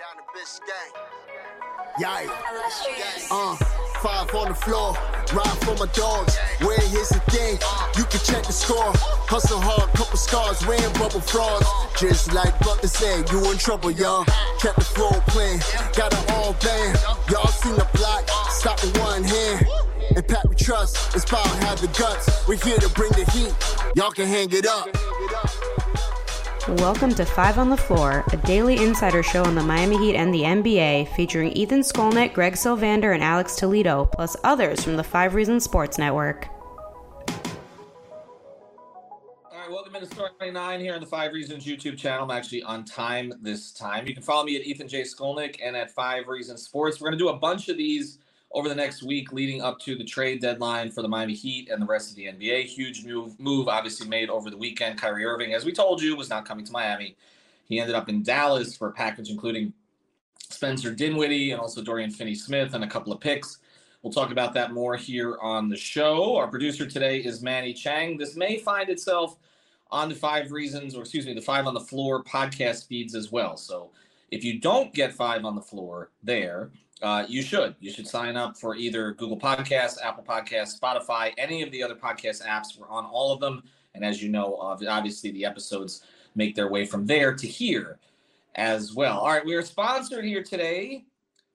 Down 0.00 0.16
the 0.16 0.24
Biscayne. 0.32 0.96
Yeah. 1.98 2.24
Uh, 3.30 3.54
five 4.00 4.34
on 4.34 4.48
the 4.48 4.54
floor, 4.54 4.94
ride 5.34 5.58
for 5.60 5.76
my 5.76 5.92
dogs. 5.92 6.38
Where 6.64 6.80
here's 6.88 7.10
the 7.10 7.20
thing, 7.28 7.58
you 7.98 8.04
can 8.04 8.20
check 8.24 8.46
the 8.46 8.52
score. 8.52 8.92
Hustle 9.28 9.60
hard, 9.60 9.92
couple 9.92 10.16
scars, 10.16 10.66
wearing 10.66 10.90
bubble 10.94 11.20
frogs. 11.20 11.66
Just 11.98 12.32
like 12.32 12.58
Butler 12.60 12.88
said, 12.88 13.30
you 13.30 13.50
in 13.50 13.58
trouble, 13.58 13.90
y'all. 13.90 14.24
Kept 14.58 14.78
the 14.78 14.88
floor 14.88 15.12
playing, 15.28 15.60
got 15.92 16.14
it 16.14 16.30
all 16.32 16.54
band. 16.54 16.98
Y'all 17.28 17.48
seen 17.48 17.74
the 17.74 17.86
block, 17.92 18.26
stop 18.48 18.80
with 18.80 18.96
one 19.00 19.22
hand. 19.22 19.66
And 20.16 20.26
Pat 20.26 20.48
we 20.48 20.54
trust, 20.54 21.14
it's 21.14 21.26
power 21.26 21.46
have 21.68 21.78
the 21.78 21.88
guts. 21.88 22.48
We're 22.48 22.56
here 22.56 22.78
to 22.78 22.88
bring 22.88 23.12
the 23.12 23.30
heat, 23.32 23.52
y'all 23.94 24.12
can 24.12 24.26
hang 24.26 24.48
it 24.50 24.66
up. 24.66 24.88
Welcome 26.68 27.14
to 27.14 27.24
Five 27.24 27.56
on 27.56 27.70
the 27.70 27.76
Floor, 27.76 28.22
a 28.34 28.36
daily 28.36 28.84
insider 28.84 29.22
show 29.22 29.42
on 29.44 29.54
the 29.54 29.62
Miami 29.62 29.96
Heat 29.96 30.14
and 30.14 30.32
the 30.32 30.42
NBA, 30.42 31.08
featuring 31.16 31.52
Ethan 31.52 31.80
Skolnick, 31.80 32.34
Greg 32.34 32.52
Sylvander, 32.52 33.14
and 33.14 33.22
Alex 33.22 33.56
Toledo, 33.56 34.04
plus 34.04 34.36
others 34.44 34.84
from 34.84 34.96
the 34.96 35.02
Five 35.02 35.34
Reasons 35.34 35.64
Sports 35.64 35.96
Network. 35.96 36.48
All 39.50 39.58
right, 39.58 39.70
welcome 39.70 39.94
into 39.96 40.06
Story 40.06 40.28
29 40.36 40.80
here 40.80 40.94
on 40.94 41.00
the 41.00 41.06
Five 41.06 41.32
Reasons 41.32 41.64
YouTube 41.64 41.96
channel. 41.96 42.24
I'm 42.24 42.30
actually 42.30 42.62
on 42.62 42.84
time 42.84 43.32
this 43.40 43.72
time. 43.72 44.06
You 44.06 44.12
can 44.12 44.22
follow 44.22 44.44
me 44.44 44.56
at 44.56 44.62
Ethan 44.62 44.86
J. 44.86 45.00
Skolnick 45.00 45.56
and 45.64 45.74
at 45.74 45.90
Five 45.90 46.28
Reasons 46.28 46.62
Sports. 46.62 47.00
We're 47.00 47.08
going 47.08 47.18
to 47.18 47.24
do 47.24 47.30
a 47.30 47.36
bunch 47.38 47.70
of 47.70 47.78
these 47.78 48.18
over 48.52 48.68
the 48.68 48.74
next 48.74 49.02
week 49.02 49.32
leading 49.32 49.62
up 49.62 49.78
to 49.80 49.94
the 49.94 50.04
trade 50.04 50.40
deadline 50.40 50.90
for 50.90 51.02
the 51.02 51.08
Miami 51.08 51.34
Heat 51.34 51.70
and 51.70 51.80
the 51.80 51.86
rest 51.86 52.10
of 52.10 52.16
the 52.16 52.26
NBA. 52.26 52.64
Huge 52.64 53.04
move, 53.04 53.38
move 53.38 53.68
obviously 53.68 54.08
made 54.08 54.28
over 54.28 54.50
the 54.50 54.56
weekend. 54.56 55.00
Kyrie 55.00 55.24
Irving, 55.24 55.54
as 55.54 55.64
we 55.64 55.72
told 55.72 56.02
you, 56.02 56.16
was 56.16 56.28
not 56.28 56.44
coming 56.44 56.64
to 56.64 56.72
Miami. 56.72 57.16
He 57.66 57.78
ended 57.78 57.94
up 57.94 58.08
in 58.08 58.22
Dallas 58.22 58.76
for 58.76 58.88
a 58.88 58.92
package 58.92 59.30
including 59.30 59.72
Spencer 60.48 60.92
Dinwiddie 60.92 61.52
and 61.52 61.60
also 61.60 61.82
Dorian 61.82 62.10
Finney-Smith 62.10 62.74
and 62.74 62.82
a 62.82 62.88
couple 62.88 63.12
of 63.12 63.20
picks. 63.20 63.58
We'll 64.02 64.12
talk 64.12 64.32
about 64.32 64.54
that 64.54 64.72
more 64.72 64.96
here 64.96 65.38
on 65.40 65.68
the 65.68 65.76
show. 65.76 66.36
Our 66.36 66.48
producer 66.48 66.86
today 66.86 67.18
is 67.18 67.42
Manny 67.42 67.72
Chang. 67.72 68.16
This 68.16 68.34
may 68.34 68.58
find 68.58 68.88
itself 68.88 69.36
on 69.90 70.08
the 70.08 70.14
Five 70.14 70.52
Reasons, 70.52 70.96
or 70.96 71.02
excuse 71.02 71.26
me, 71.26 71.34
the 71.34 71.40
Five 71.40 71.66
on 71.66 71.74
the 71.74 71.80
Floor 71.80 72.24
podcast 72.24 72.88
feeds 72.88 73.14
as 73.14 73.30
well. 73.30 73.56
So 73.56 73.90
if 74.30 74.42
you 74.42 74.58
don't 74.58 74.92
get 74.94 75.12
Five 75.12 75.44
on 75.44 75.54
the 75.54 75.60
Floor 75.60 76.10
there, 76.22 76.70
uh, 77.02 77.24
you 77.28 77.42
should. 77.42 77.74
You 77.80 77.90
should 77.90 78.06
sign 78.06 78.36
up 78.36 78.56
for 78.56 78.76
either 78.76 79.12
Google 79.12 79.38
Podcasts, 79.38 80.00
Apple 80.02 80.24
Podcasts, 80.24 80.78
Spotify, 80.78 81.32
any 81.38 81.62
of 81.62 81.70
the 81.70 81.82
other 81.82 81.94
podcast 81.94 82.46
apps. 82.46 82.78
We're 82.78 82.88
on 82.88 83.06
all 83.06 83.32
of 83.32 83.40
them. 83.40 83.62
And 83.94 84.04
as 84.04 84.22
you 84.22 84.28
know, 84.28 84.56
obviously 84.56 85.30
the 85.30 85.44
episodes 85.44 86.04
make 86.34 86.54
their 86.54 86.68
way 86.68 86.84
from 86.84 87.06
there 87.06 87.34
to 87.34 87.46
here 87.46 87.98
as 88.54 88.94
well. 88.94 89.18
All 89.18 89.28
right, 89.28 89.44
we 89.44 89.54
are 89.54 89.62
sponsored 89.62 90.24
here 90.24 90.42
today 90.42 91.04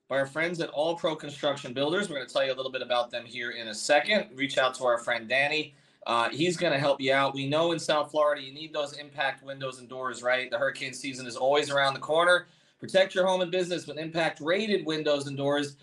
by 0.09 0.17
our 0.17 0.25
friends 0.25 0.59
at 0.59 0.69
All 0.69 0.95
Pro 0.95 1.16
Construction 1.16 1.73
Builders. 1.73 2.09
We're 2.09 2.17
going 2.17 2.27
to 2.27 2.33
tell 2.33 2.45
you 2.45 2.53
a 2.53 2.55
little 2.55 2.71
bit 2.71 2.81
about 2.81 3.11
them 3.11 3.25
here 3.25 3.51
in 3.51 3.69
a 3.69 3.73
second. 3.73 4.27
Reach 4.35 4.57
out 4.57 4.73
to 4.75 4.85
our 4.85 4.97
friend 4.97 5.27
Danny. 5.27 5.75
Uh, 6.05 6.29
he's 6.29 6.55
going 6.55 6.73
to 6.73 6.79
help 6.79 7.01
you 7.01 7.13
out. 7.13 7.33
We 7.33 7.47
know 7.47 7.71
in 7.71 7.79
South 7.79 8.11
Florida 8.11 8.41
you 8.41 8.53
need 8.53 8.73
those 8.73 8.93
impact 8.93 9.43
windows 9.43 9.79
and 9.79 9.89
doors, 9.89 10.21
right? 10.21 10.51
The 10.51 10.57
hurricane 10.57 10.93
season 10.93 11.25
is 11.25 11.35
always 11.35 11.71
around 11.71 11.95
the 11.95 11.99
corner. 11.99 12.47
Protect 12.86 13.16
your 13.16 13.25
home 13.25 13.41
and 13.41 13.50
business 13.50 13.88
with 13.88 13.97
impact 13.97 14.39
rated 14.39 14.86
windows 14.86 15.25
and 15.25 15.36
doors. 15.36 15.78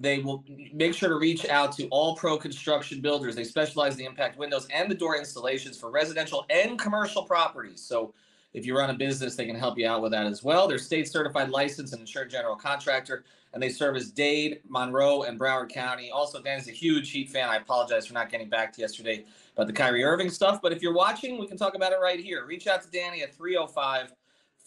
They 0.00 0.18
will 0.18 0.42
make 0.74 0.94
sure 0.94 1.08
to 1.08 1.14
reach 1.14 1.48
out 1.48 1.70
to 1.76 1.86
all 1.90 2.16
pro 2.16 2.36
construction 2.36 3.00
builders. 3.00 3.36
They 3.36 3.44
specialize 3.44 3.92
in 3.92 3.98
the 3.98 4.04
impact 4.06 4.36
windows 4.36 4.66
and 4.74 4.90
the 4.90 4.96
door 4.96 5.16
installations 5.16 5.78
for 5.78 5.92
residential 5.92 6.44
and 6.50 6.76
commercial 6.76 7.22
properties. 7.22 7.80
So 7.80 8.14
if 8.52 8.66
you 8.66 8.76
run 8.76 8.90
a 8.90 8.94
business, 8.94 9.36
they 9.36 9.46
can 9.46 9.54
help 9.54 9.78
you 9.78 9.86
out 9.86 10.02
with 10.02 10.10
that 10.10 10.26
as 10.26 10.42
well. 10.42 10.66
They're 10.66 10.78
state 10.78 11.08
certified 11.08 11.50
licensed 11.50 11.92
and 11.92 12.00
insured 12.00 12.30
general 12.30 12.56
contractor, 12.56 13.22
and 13.54 13.62
they 13.62 13.68
service 13.68 14.10
Dade, 14.10 14.58
Monroe, 14.68 15.22
and 15.22 15.38
Broward 15.38 15.70
County. 15.70 16.10
Also, 16.10 16.42
Dan 16.42 16.58
is 16.58 16.66
a 16.66 16.72
huge 16.72 17.12
Heat 17.12 17.30
fan. 17.30 17.48
I 17.48 17.58
apologize 17.58 18.06
for 18.08 18.14
not 18.14 18.28
getting 18.28 18.48
back 18.48 18.72
to 18.72 18.80
yesterday 18.80 19.24
about 19.54 19.68
the 19.68 19.72
Kyrie 19.72 20.02
Irving 20.02 20.30
stuff, 20.30 20.60
but 20.60 20.72
if 20.72 20.82
you're 20.82 20.94
watching, 20.94 21.38
we 21.38 21.46
can 21.46 21.56
talk 21.56 21.76
about 21.76 21.92
it 21.92 22.00
right 22.02 22.18
here. 22.18 22.44
Reach 22.44 22.66
out 22.66 22.82
to 22.82 22.90
Danny 22.90 23.22
at 23.22 23.38
305- 23.38 24.08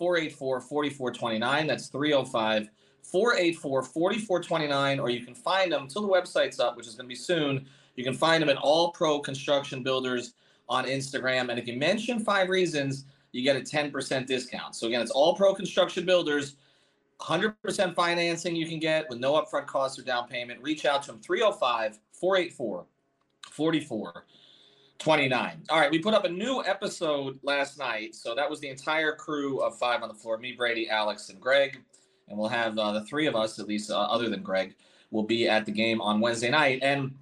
484 0.03 0.59
4429. 0.59 1.65
That's 1.67 1.87
305 1.87 2.69
484 3.03 3.83
4429. 3.83 4.99
Or 4.99 5.09
you 5.09 5.25
can 5.25 5.33
find 5.33 5.71
them 5.71 5.87
till 5.87 6.01
the 6.01 6.09
website's 6.09 6.59
up, 6.59 6.75
which 6.75 6.87
is 6.87 6.95
going 6.95 7.05
to 7.05 7.09
be 7.09 7.15
soon. 7.15 7.65
You 7.95 8.03
can 8.03 8.13
find 8.13 8.41
them 8.41 8.49
at 8.49 8.57
All 8.57 8.91
Pro 8.91 9.19
Construction 9.19 9.81
Builders 9.81 10.33
on 10.67 10.85
Instagram. 10.85 11.49
And 11.49 11.57
if 11.57 11.67
you 11.67 11.77
mention 11.77 12.19
five 12.19 12.49
reasons, 12.49 13.05
you 13.31 13.43
get 13.43 13.55
a 13.55 13.61
10% 13.61 14.25
discount. 14.25 14.75
So 14.75 14.87
again, 14.87 14.99
it's 14.99 15.11
All 15.11 15.37
Pro 15.37 15.55
Construction 15.55 16.05
Builders. 16.05 16.57
100% 17.21 17.95
financing 17.95 18.57
you 18.57 18.67
can 18.67 18.79
get 18.79 19.09
with 19.09 19.19
no 19.19 19.41
upfront 19.41 19.67
costs 19.67 19.97
or 19.97 20.01
down 20.01 20.27
payment. 20.27 20.61
Reach 20.61 20.83
out 20.83 21.03
to 21.03 21.13
them 21.13 21.21
305 21.21 21.97
484 22.11 22.85
44 23.49 24.25
29. 24.99 25.63
All 25.69 25.79
right, 25.79 25.91
we 25.91 25.99
put 25.99 26.13
up 26.13 26.25
a 26.25 26.29
new 26.29 26.63
episode 26.65 27.39
last 27.43 27.77
night. 27.77 28.15
So 28.15 28.35
that 28.35 28.49
was 28.49 28.59
the 28.59 28.69
entire 28.69 29.13
crew 29.13 29.59
of 29.59 29.77
five 29.77 30.01
on 30.01 30.07
the 30.07 30.15
floor 30.15 30.37
me, 30.37 30.53
Brady, 30.53 30.89
Alex, 30.89 31.29
and 31.29 31.39
Greg. 31.39 31.81
And 32.29 32.37
we'll 32.37 32.49
have 32.49 32.77
uh, 32.77 32.93
the 32.93 33.03
three 33.05 33.27
of 33.27 33.35
us, 33.35 33.59
at 33.59 33.67
least 33.67 33.91
uh, 33.91 33.99
other 33.99 34.29
than 34.29 34.41
Greg, 34.41 34.75
will 35.11 35.23
be 35.23 35.47
at 35.47 35.65
the 35.65 35.71
game 35.71 36.01
on 36.01 36.19
Wednesday 36.19 36.49
night. 36.49 36.79
And 36.81 37.13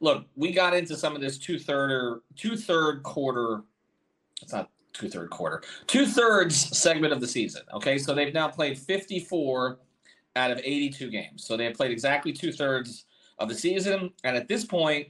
look, 0.00 0.26
we 0.36 0.52
got 0.52 0.74
into 0.74 0.96
some 0.96 1.14
of 1.14 1.20
this 1.20 1.38
two 1.38 1.58
third 1.58 1.90
or 1.90 2.22
two 2.36 2.56
third 2.56 3.02
quarter. 3.02 3.62
It's 4.42 4.52
not 4.52 4.70
two 4.92 5.08
third 5.08 5.30
quarter, 5.30 5.62
two 5.86 6.06
thirds 6.06 6.56
segment 6.76 7.12
of 7.12 7.20
the 7.20 7.26
season. 7.26 7.62
Okay, 7.72 7.98
so 7.98 8.14
they've 8.14 8.34
now 8.34 8.48
played 8.48 8.78
54 8.78 9.78
out 10.36 10.50
of 10.50 10.58
82 10.58 11.10
games. 11.10 11.44
So 11.44 11.56
they 11.56 11.64
have 11.64 11.74
played 11.74 11.90
exactly 11.90 12.32
two 12.32 12.52
thirds 12.52 13.06
of 13.38 13.48
the 13.48 13.54
season. 13.54 14.12
And 14.24 14.36
at 14.36 14.48
this 14.48 14.64
point, 14.64 15.08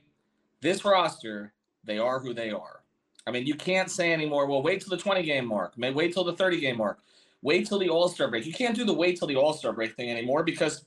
this 0.60 0.84
roster 0.84 1.52
they 1.84 1.98
are 1.98 2.18
who 2.18 2.34
they 2.34 2.50
are. 2.50 2.82
I 3.26 3.30
mean, 3.30 3.46
you 3.46 3.54
can't 3.54 3.90
say 3.90 4.12
anymore, 4.12 4.46
well, 4.46 4.62
wait 4.62 4.80
till 4.80 4.90
the 4.90 5.02
20 5.02 5.22
game 5.22 5.46
mark, 5.46 5.76
may 5.76 5.90
wait 5.90 6.14
till 6.14 6.24
the 6.24 6.32
30 6.32 6.60
game 6.60 6.78
mark, 6.78 7.00
wait 7.42 7.66
till 7.66 7.78
the 7.78 7.88
All 7.88 8.08
Star 8.08 8.28
break. 8.28 8.46
You 8.46 8.52
can't 8.52 8.74
do 8.74 8.84
the 8.84 8.94
wait 8.94 9.18
till 9.18 9.28
the 9.28 9.36
All 9.36 9.52
Star 9.52 9.72
break 9.72 9.94
thing 9.94 10.10
anymore 10.10 10.42
because 10.42 10.84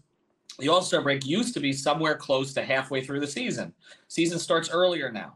the 0.59 0.69
All 0.69 0.81
Star 0.81 1.02
break 1.02 1.25
used 1.25 1.53
to 1.53 1.59
be 1.59 1.74
somewhere 1.74 2.16
close 2.16 2.53
to 2.53 2.63
halfway 2.63 3.03
through 3.03 3.19
the 3.19 3.28
season. 3.28 3.74
Season 4.07 4.40
starts 4.40 4.69
earlier 4.69 5.12
now. 5.12 5.35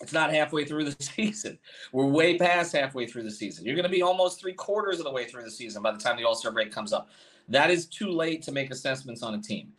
It's 0.00 0.12
not 0.12 0.32
halfway 0.32 0.64
through 0.64 0.84
the 0.84 0.96
season. 1.00 1.58
We're 1.92 2.06
way 2.06 2.38
past 2.38 2.72
halfway 2.72 3.06
through 3.06 3.22
the 3.22 3.30
season. 3.30 3.64
You're 3.64 3.76
going 3.76 3.84
to 3.84 3.90
be 3.90 4.02
almost 4.02 4.40
three 4.40 4.54
quarters 4.54 4.98
of 4.98 5.04
the 5.04 5.12
way 5.12 5.26
through 5.26 5.44
the 5.44 5.50
season 5.50 5.82
by 5.82 5.92
the 5.92 5.98
time 5.98 6.16
the 6.16 6.24
All 6.24 6.34
Star 6.34 6.52
break 6.52 6.72
comes 6.72 6.92
up. 6.92 7.08
That 7.48 7.70
is 7.70 7.86
too 7.86 8.10
late 8.10 8.42
to 8.42 8.52
make 8.52 8.70
assessments 8.70 9.22
on 9.22 9.34
a 9.34 9.40
team. 9.40 9.72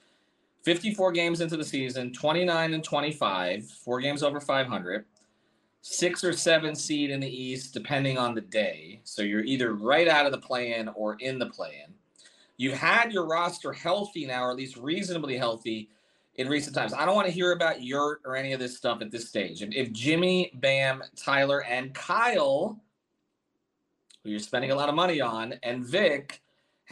54 0.63 1.11
games 1.11 1.41
into 1.41 1.57
the 1.57 1.63
season, 1.63 2.13
29 2.13 2.73
and 2.73 2.83
25, 2.83 3.69
four 3.69 3.99
games 3.99 4.23
over 4.23 4.39
500, 4.39 5.05
six 5.81 6.23
or 6.23 6.31
seven 6.31 6.73
seed 6.73 7.09
in 7.09 7.19
the 7.19 7.27
East, 7.27 7.73
depending 7.73 8.17
on 8.17 8.33
the 8.33 8.41
day. 8.41 9.01
So 9.03 9.21
you're 9.21 9.43
either 9.43 9.73
right 9.73 10.07
out 10.07 10.25
of 10.25 10.31
the 10.31 10.37
play 10.37 10.75
in 10.75 10.87
or 10.89 11.17
in 11.19 11.37
the 11.37 11.47
play 11.47 11.83
in. 11.85 11.93
You've 12.55 12.77
had 12.77 13.11
your 13.11 13.25
roster 13.25 13.73
healthy 13.73 14.25
now, 14.25 14.45
or 14.45 14.51
at 14.51 14.57
least 14.57 14.77
reasonably 14.77 15.37
healthy 15.37 15.89
in 16.35 16.47
recent 16.47 16.75
times. 16.75 16.93
I 16.93 17.05
don't 17.05 17.15
want 17.15 17.27
to 17.27 17.33
hear 17.33 17.51
about 17.51 17.83
Yurt 17.83 18.21
or 18.25 18.37
any 18.37 18.53
of 18.53 18.59
this 18.59 18.77
stuff 18.77 19.01
at 19.01 19.11
this 19.11 19.27
stage. 19.27 19.61
If, 19.61 19.73
if 19.73 19.91
Jimmy, 19.91 20.51
Bam, 20.55 21.03
Tyler, 21.15 21.63
and 21.63 21.93
Kyle, 21.93 22.79
who 24.23 24.29
you're 24.29 24.39
spending 24.39 24.71
a 24.71 24.75
lot 24.75 24.87
of 24.87 24.95
money 24.95 25.19
on, 25.19 25.55
and 25.63 25.85
Vic, 25.85 26.42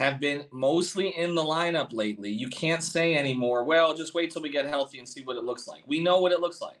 have 0.02 0.18
been 0.18 0.44
mostly 0.50 1.16
in 1.16 1.34
the 1.34 1.42
lineup 1.42 1.92
lately. 1.92 2.30
You 2.30 2.48
can't 2.48 2.82
say 2.82 3.14
anymore, 3.14 3.62
well, 3.62 3.94
just 3.94 4.14
wait 4.14 4.32
till 4.32 4.42
we 4.42 4.48
get 4.48 4.66
healthy 4.66 4.98
and 4.98 5.08
see 5.08 5.22
what 5.22 5.36
it 5.36 5.44
looks 5.44 5.68
like. 5.68 5.84
We 5.86 6.00
know 6.00 6.20
what 6.20 6.32
it 6.32 6.40
looks 6.40 6.60
like. 6.60 6.80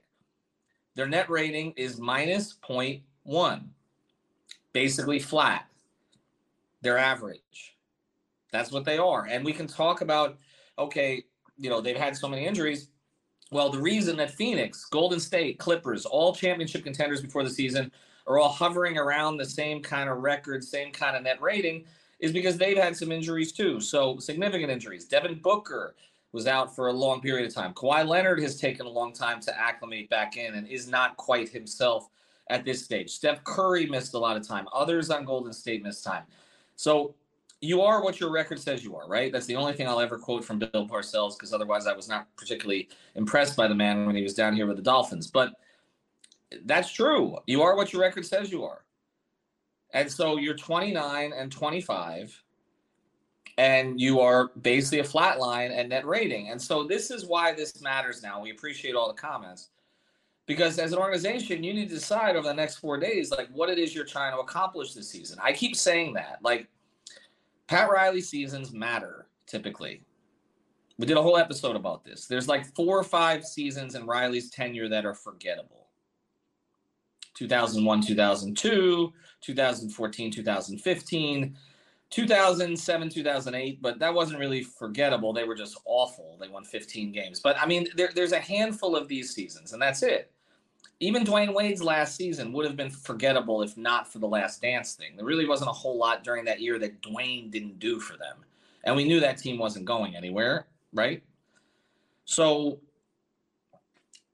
Their 0.96 1.06
net 1.06 1.30
rating 1.30 1.72
is 1.76 1.98
minus 1.98 2.54
0.1, 2.68 3.62
basically 4.72 5.20
flat. 5.20 5.66
Their 6.82 6.98
average. 6.98 7.76
That's 8.50 8.72
what 8.72 8.84
they 8.84 8.98
are. 8.98 9.26
And 9.26 9.44
we 9.44 9.52
can 9.52 9.68
talk 9.68 10.00
about, 10.00 10.36
okay, 10.78 11.22
you 11.56 11.70
know, 11.70 11.80
they've 11.80 11.96
had 11.96 12.16
so 12.16 12.28
many 12.28 12.44
injuries. 12.44 12.88
Well, 13.52 13.70
the 13.70 13.80
reason 13.80 14.16
that 14.16 14.32
Phoenix, 14.32 14.86
Golden 14.86 15.20
State, 15.20 15.58
Clippers, 15.58 16.04
all 16.04 16.34
championship 16.34 16.82
contenders 16.82 17.22
before 17.22 17.44
the 17.44 17.50
season 17.50 17.92
are 18.26 18.38
all 18.38 18.48
hovering 18.48 18.98
around 18.98 19.36
the 19.36 19.44
same 19.44 19.80
kind 19.80 20.10
of 20.10 20.18
record, 20.18 20.64
same 20.64 20.90
kind 20.90 21.16
of 21.16 21.22
net 21.22 21.40
rating 21.40 21.84
is 22.22 22.32
because 22.32 22.56
they've 22.56 22.78
had 22.78 22.96
some 22.96 23.12
injuries 23.12 23.52
too. 23.52 23.80
So 23.80 24.16
significant 24.18 24.70
injuries. 24.70 25.04
Devin 25.04 25.40
Booker 25.42 25.94
was 26.32 26.46
out 26.46 26.74
for 26.74 26.86
a 26.86 26.92
long 26.92 27.20
period 27.20 27.46
of 27.46 27.54
time. 27.54 27.74
Kawhi 27.74 28.06
Leonard 28.06 28.40
has 28.40 28.58
taken 28.58 28.86
a 28.86 28.88
long 28.88 29.12
time 29.12 29.40
to 29.40 29.60
acclimate 29.60 30.08
back 30.08 30.38
in 30.38 30.54
and 30.54 30.66
is 30.66 30.88
not 30.88 31.16
quite 31.18 31.50
himself 31.50 32.08
at 32.48 32.64
this 32.64 32.82
stage. 32.82 33.10
Steph 33.10 33.44
Curry 33.44 33.86
missed 33.86 34.14
a 34.14 34.18
lot 34.18 34.36
of 34.36 34.46
time. 34.46 34.66
Others 34.72 35.10
on 35.10 35.24
Golden 35.24 35.52
State 35.52 35.82
missed 35.82 36.04
time. 36.04 36.22
So 36.76 37.14
you 37.60 37.82
are 37.82 38.02
what 38.02 38.18
your 38.18 38.30
record 38.30 38.60
says 38.60 38.82
you 38.82 38.96
are, 38.96 39.06
right? 39.08 39.32
That's 39.32 39.46
the 39.46 39.56
only 39.56 39.72
thing 39.72 39.88
I'll 39.88 40.00
ever 40.00 40.18
quote 40.18 40.44
from 40.44 40.58
Bill 40.58 40.88
Parcells 40.88 41.36
because 41.36 41.52
otherwise 41.52 41.86
I 41.86 41.92
was 41.92 42.08
not 42.08 42.26
particularly 42.36 42.88
impressed 43.16 43.56
by 43.56 43.68
the 43.68 43.74
man 43.74 44.06
when 44.06 44.16
he 44.16 44.22
was 44.22 44.34
down 44.34 44.54
here 44.54 44.66
with 44.66 44.76
the 44.76 44.82
Dolphins. 44.82 45.26
But 45.26 45.54
that's 46.64 46.90
true. 46.90 47.36
You 47.46 47.62
are 47.62 47.76
what 47.76 47.92
your 47.92 48.02
record 48.02 48.26
says 48.26 48.50
you 48.50 48.64
are. 48.64 48.84
And 49.92 50.10
so 50.10 50.38
you're 50.38 50.56
29 50.56 51.32
and 51.32 51.52
25. 51.52 52.42
and 53.58 54.00
you 54.00 54.20
are 54.20 54.48
basically 54.62 55.00
a 55.00 55.04
flat 55.04 55.38
line 55.38 55.70
at 55.72 55.88
net 55.88 56.06
rating. 56.06 56.50
And 56.50 56.60
so 56.60 56.84
this 56.84 57.10
is 57.10 57.26
why 57.26 57.52
this 57.52 57.82
matters 57.82 58.22
now. 58.22 58.40
We 58.40 58.50
appreciate 58.50 58.94
all 58.94 59.08
the 59.08 59.20
comments 59.20 59.68
because 60.46 60.78
as 60.78 60.92
an 60.92 60.98
organization, 60.98 61.62
you 61.62 61.74
need 61.74 61.88
to 61.88 61.94
decide 61.94 62.34
over 62.36 62.48
the 62.48 62.54
next 62.54 62.76
four 62.76 62.98
days, 62.98 63.30
like 63.30 63.48
what 63.52 63.68
it 63.68 63.78
is 63.78 63.94
you're 63.94 64.04
trying 64.06 64.32
to 64.32 64.38
accomplish 64.40 64.94
this 64.94 65.08
season. 65.10 65.38
I 65.42 65.52
keep 65.52 65.76
saying 65.76 66.14
that, 66.14 66.38
like 66.42 66.68
Pat 67.66 67.90
Riley 67.90 68.22
seasons 68.22 68.72
matter 68.72 69.26
typically. 69.46 70.02
We 70.98 71.06
did 71.06 71.16
a 71.16 71.22
whole 71.22 71.36
episode 71.36 71.76
about 71.76 72.04
this. 72.04 72.26
There's 72.26 72.48
like 72.48 72.74
four 72.74 72.98
or 72.98 73.04
five 73.04 73.44
seasons 73.44 73.94
in 73.94 74.06
Riley's 74.06 74.50
tenure 74.50 74.88
that 74.88 75.04
are 75.04 75.14
forgettable. 75.14 75.81
2001, 77.34 78.02
2002, 78.02 79.12
2014, 79.40 80.30
2015 80.30 81.56
2007, 82.12 83.08
2008, 83.08 83.80
but 83.80 83.98
that 83.98 84.12
wasn't 84.12 84.38
really 84.38 84.62
forgettable. 84.62 85.32
They 85.32 85.44
were 85.44 85.54
just 85.54 85.80
awful. 85.86 86.36
They 86.38 86.48
won 86.48 86.62
15 86.62 87.10
games. 87.10 87.40
But 87.40 87.56
I 87.58 87.64
mean, 87.64 87.88
there, 87.96 88.10
there's 88.14 88.32
a 88.32 88.38
handful 88.38 88.94
of 88.94 89.08
these 89.08 89.34
seasons, 89.34 89.72
and 89.72 89.80
that's 89.80 90.02
it. 90.02 90.30
Even 91.00 91.24
Dwyane 91.24 91.54
Wade's 91.54 91.82
last 91.82 92.14
season 92.14 92.52
would 92.52 92.66
have 92.66 92.76
been 92.76 92.90
forgettable 92.90 93.62
if 93.62 93.78
not 93.78 94.12
for 94.12 94.18
the 94.18 94.28
last 94.28 94.60
dance 94.60 94.92
thing. 94.92 95.16
There 95.16 95.24
really 95.24 95.48
wasn't 95.48 95.70
a 95.70 95.72
whole 95.72 95.96
lot 95.96 96.22
during 96.22 96.44
that 96.44 96.60
year 96.60 96.78
that 96.78 97.00
Dwyane 97.00 97.50
didn't 97.50 97.78
do 97.78 97.98
for 97.98 98.18
them. 98.18 98.44
And 98.84 98.94
we 98.94 99.04
knew 99.04 99.18
that 99.20 99.38
team 99.38 99.58
wasn't 99.58 99.86
going 99.86 100.14
anywhere, 100.14 100.66
right? 100.92 101.22
So 102.26 102.78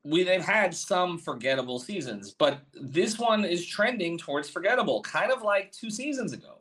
we 0.08 0.22
they've 0.22 0.44
had 0.44 0.75
some 0.75 1.19
forgettable 1.19 1.78
seasons, 1.78 2.32
but 2.32 2.60
this 2.72 3.19
one 3.19 3.44
is 3.44 3.66
trending 3.66 4.16
towards 4.16 4.49
forgettable, 4.49 5.02
kind 5.02 5.31
of 5.31 5.43
like 5.43 5.72
two 5.72 5.90
seasons 5.90 6.32
ago 6.32 6.58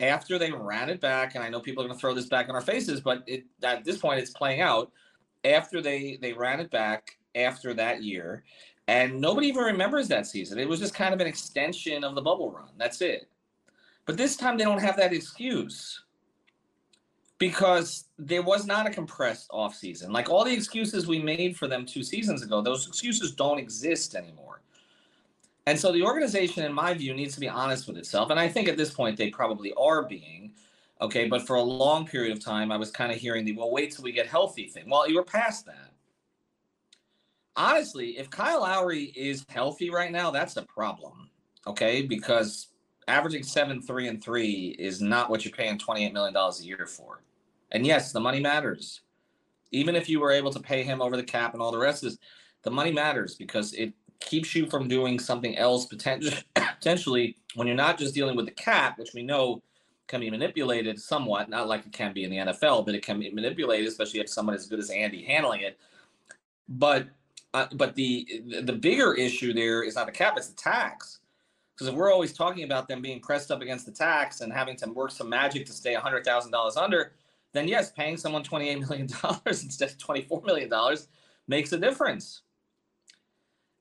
after 0.00 0.38
they 0.38 0.52
ran 0.52 0.90
it 0.90 1.00
back, 1.00 1.34
and 1.34 1.42
I 1.42 1.48
know 1.48 1.60
people 1.60 1.82
are 1.82 1.86
going 1.86 1.96
to 1.96 2.00
throw 2.00 2.14
this 2.14 2.26
back 2.26 2.48
in 2.48 2.54
our 2.54 2.60
faces, 2.60 3.00
but 3.00 3.22
it, 3.26 3.44
at 3.62 3.84
this 3.84 3.98
point, 3.98 4.20
it's 4.20 4.30
playing 4.30 4.60
out. 4.60 4.92
After 5.44 5.80
they 5.80 6.18
they 6.20 6.32
ran 6.32 6.58
it 6.60 6.70
back 6.70 7.18
after 7.36 7.72
that 7.74 8.02
year, 8.02 8.42
and 8.88 9.20
nobody 9.20 9.46
even 9.46 9.62
remembers 9.62 10.08
that 10.08 10.26
season. 10.26 10.58
It 10.58 10.68
was 10.68 10.80
just 10.80 10.94
kind 10.94 11.14
of 11.14 11.20
an 11.20 11.26
extension 11.26 12.02
of 12.02 12.14
the 12.14 12.22
bubble 12.22 12.50
run. 12.50 12.70
That's 12.76 13.00
it. 13.00 13.28
But 14.06 14.16
this 14.16 14.36
time, 14.36 14.56
they 14.56 14.64
don't 14.64 14.80
have 14.80 14.96
that 14.96 15.12
excuse 15.12 16.02
because 17.38 18.04
there 18.18 18.42
was 18.42 18.66
not 18.66 18.86
a 18.86 18.90
compressed 18.90 19.48
off 19.50 19.74
season. 19.74 20.12
Like 20.12 20.30
all 20.30 20.44
the 20.44 20.52
excuses 20.52 21.06
we 21.06 21.22
made 21.22 21.56
for 21.56 21.68
them 21.68 21.84
two 21.84 22.02
seasons 22.02 22.42
ago, 22.42 22.62
those 22.62 22.86
excuses 22.86 23.32
don't 23.32 23.58
exist 23.58 24.14
anymore. 24.14 24.62
And 25.66 25.78
so 25.78 25.92
the 25.92 26.02
organization, 26.02 26.64
in 26.64 26.72
my 26.72 26.94
view, 26.94 27.12
needs 27.12 27.34
to 27.34 27.40
be 27.40 27.48
honest 27.48 27.88
with 27.88 27.96
itself. 27.96 28.30
And 28.30 28.38
I 28.38 28.48
think 28.48 28.68
at 28.68 28.76
this 28.76 28.92
point 28.92 29.16
they 29.16 29.30
probably 29.30 29.72
are 29.74 30.04
being. 30.04 30.52
Okay, 31.00 31.28
but 31.28 31.46
for 31.46 31.56
a 31.56 31.62
long 31.62 32.06
period 32.06 32.34
of 32.34 32.42
time, 32.42 32.72
I 32.72 32.78
was 32.78 32.90
kind 32.90 33.12
of 33.12 33.18
hearing 33.18 33.44
the 33.44 33.52
well, 33.52 33.70
wait 33.70 33.92
till 33.92 34.04
we 34.04 34.12
get 34.12 34.26
healthy 34.26 34.68
thing. 34.68 34.88
Well, 34.88 35.08
you 35.08 35.16
were 35.16 35.24
past 35.24 35.66
that. 35.66 35.92
Honestly, 37.54 38.18
if 38.18 38.30
Kyle 38.30 38.62
Lowry 38.62 39.12
is 39.16 39.44
healthy 39.48 39.90
right 39.90 40.12
now, 40.12 40.30
that's 40.30 40.56
a 40.56 40.62
problem. 40.62 41.30
Okay, 41.66 42.02
because 42.02 42.68
averaging 43.08 43.42
seven, 43.42 43.80
three, 43.80 44.08
and 44.08 44.22
three 44.22 44.76
is 44.78 45.00
not 45.00 45.30
what 45.30 45.44
you're 45.44 45.54
paying 45.54 45.78
$28 45.78 46.12
million 46.12 46.36
a 46.36 46.62
year 46.62 46.86
for. 46.86 47.22
And 47.72 47.86
yes, 47.86 48.12
the 48.12 48.20
money 48.20 48.40
matters. 48.40 49.00
Even 49.72 49.96
if 49.96 50.08
you 50.08 50.20
were 50.20 50.32
able 50.32 50.52
to 50.52 50.60
pay 50.60 50.82
him 50.82 51.02
over 51.02 51.16
the 51.16 51.22
cap 51.22 51.52
and 51.52 51.62
all 51.62 51.72
the 51.72 51.78
rest 51.78 52.02
this, 52.02 52.18
the 52.62 52.70
money 52.70 52.92
matters 52.92 53.34
because 53.34 53.72
it 53.74 53.92
keeps 54.20 54.54
you 54.54 54.66
from 54.66 54.88
doing 54.88 55.18
something 55.18 55.56
else 55.56 55.86
potentially 56.54 57.36
when 57.54 57.66
you're 57.66 57.76
not 57.76 57.98
just 57.98 58.14
dealing 58.14 58.36
with 58.36 58.46
the 58.46 58.52
cap, 58.52 58.98
which 58.98 59.12
we 59.14 59.22
know 59.22 59.62
can 60.06 60.20
be 60.20 60.30
manipulated 60.30 61.00
somewhat, 61.00 61.48
not 61.48 61.68
like 61.68 61.84
it 61.84 61.92
can 61.92 62.12
be 62.12 62.24
in 62.24 62.30
the 62.30 62.36
NFL, 62.36 62.86
but 62.86 62.94
it 62.94 63.04
can 63.04 63.18
be 63.18 63.30
manipulated, 63.30 63.88
especially 63.88 64.20
if 64.20 64.28
someone 64.28 64.54
as 64.54 64.66
good 64.66 64.78
as 64.78 64.90
Andy 64.90 65.24
handling 65.24 65.62
it. 65.62 65.78
But 66.68 67.08
uh, 67.54 67.66
but 67.74 67.94
the 67.94 68.42
the 68.62 68.72
bigger 68.72 69.14
issue 69.14 69.52
there 69.52 69.82
is 69.82 69.94
not 69.94 70.06
the 70.06 70.12
cap; 70.12 70.34
it's 70.36 70.48
the 70.48 70.56
tax. 70.56 71.15
Because 71.76 71.88
if 71.88 71.94
we're 71.94 72.10
always 72.10 72.32
talking 72.32 72.64
about 72.64 72.88
them 72.88 73.02
being 73.02 73.20
pressed 73.20 73.50
up 73.50 73.60
against 73.60 73.84
the 73.84 73.92
tax 73.92 74.40
and 74.40 74.50
having 74.50 74.76
to 74.76 74.90
work 74.90 75.10
some 75.10 75.28
magic 75.28 75.66
to 75.66 75.72
stay 75.72 75.92
hundred 75.92 76.24
thousand 76.24 76.50
dollars 76.50 76.76
under, 76.76 77.12
then 77.52 77.68
yes, 77.68 77.92
paying 77.92 78.16
someone 78.16 78.42
twenty 78.42 78.70
eight 78.70 78.80
million 78.80 79.08
dollars 79.22 79.62
instead 79.62 79.90
of 79.90 79.98
twenty 79.98 80.22
four 80.22 80.40
million 80.42 80.70
dollars 80.70 81.08
makes 81.48 81.72
a 81.72 81.78
difference. 81.78 82.42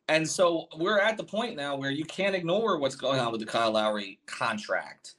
And 0.08 0.28
so 0.28 0.68
we're 0.78 1.00
at 1.00 1.18
the 1.18 1.24
point 1.24 1.56
now 1.56 1.76
where 1.76 1.90
you 1.90 2.06
can't 2.06 2.36
ignore 2.36 2.78
what's 2.78 2.96
going 2.96 3.20
on 3.20 3.32
with 3.32 3.42
the 3.42 3.48
Kyle 3.48 3.72
Lowry 3.72 4.20
contract. 4.28 5.16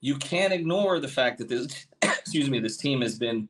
You 0.00 0.16
can't 0.16 0.52
ignore 0.52 1.00
the 1.00 1.08
fact 1.08 1.38
that 1.38 1.48
this, 1.48 1.86
excuse 2.02 2.48
me, 2.48 2.58
this 2.58 2.78
team 2.78 3.02
has 3.02 3.18
been 3.18 3.48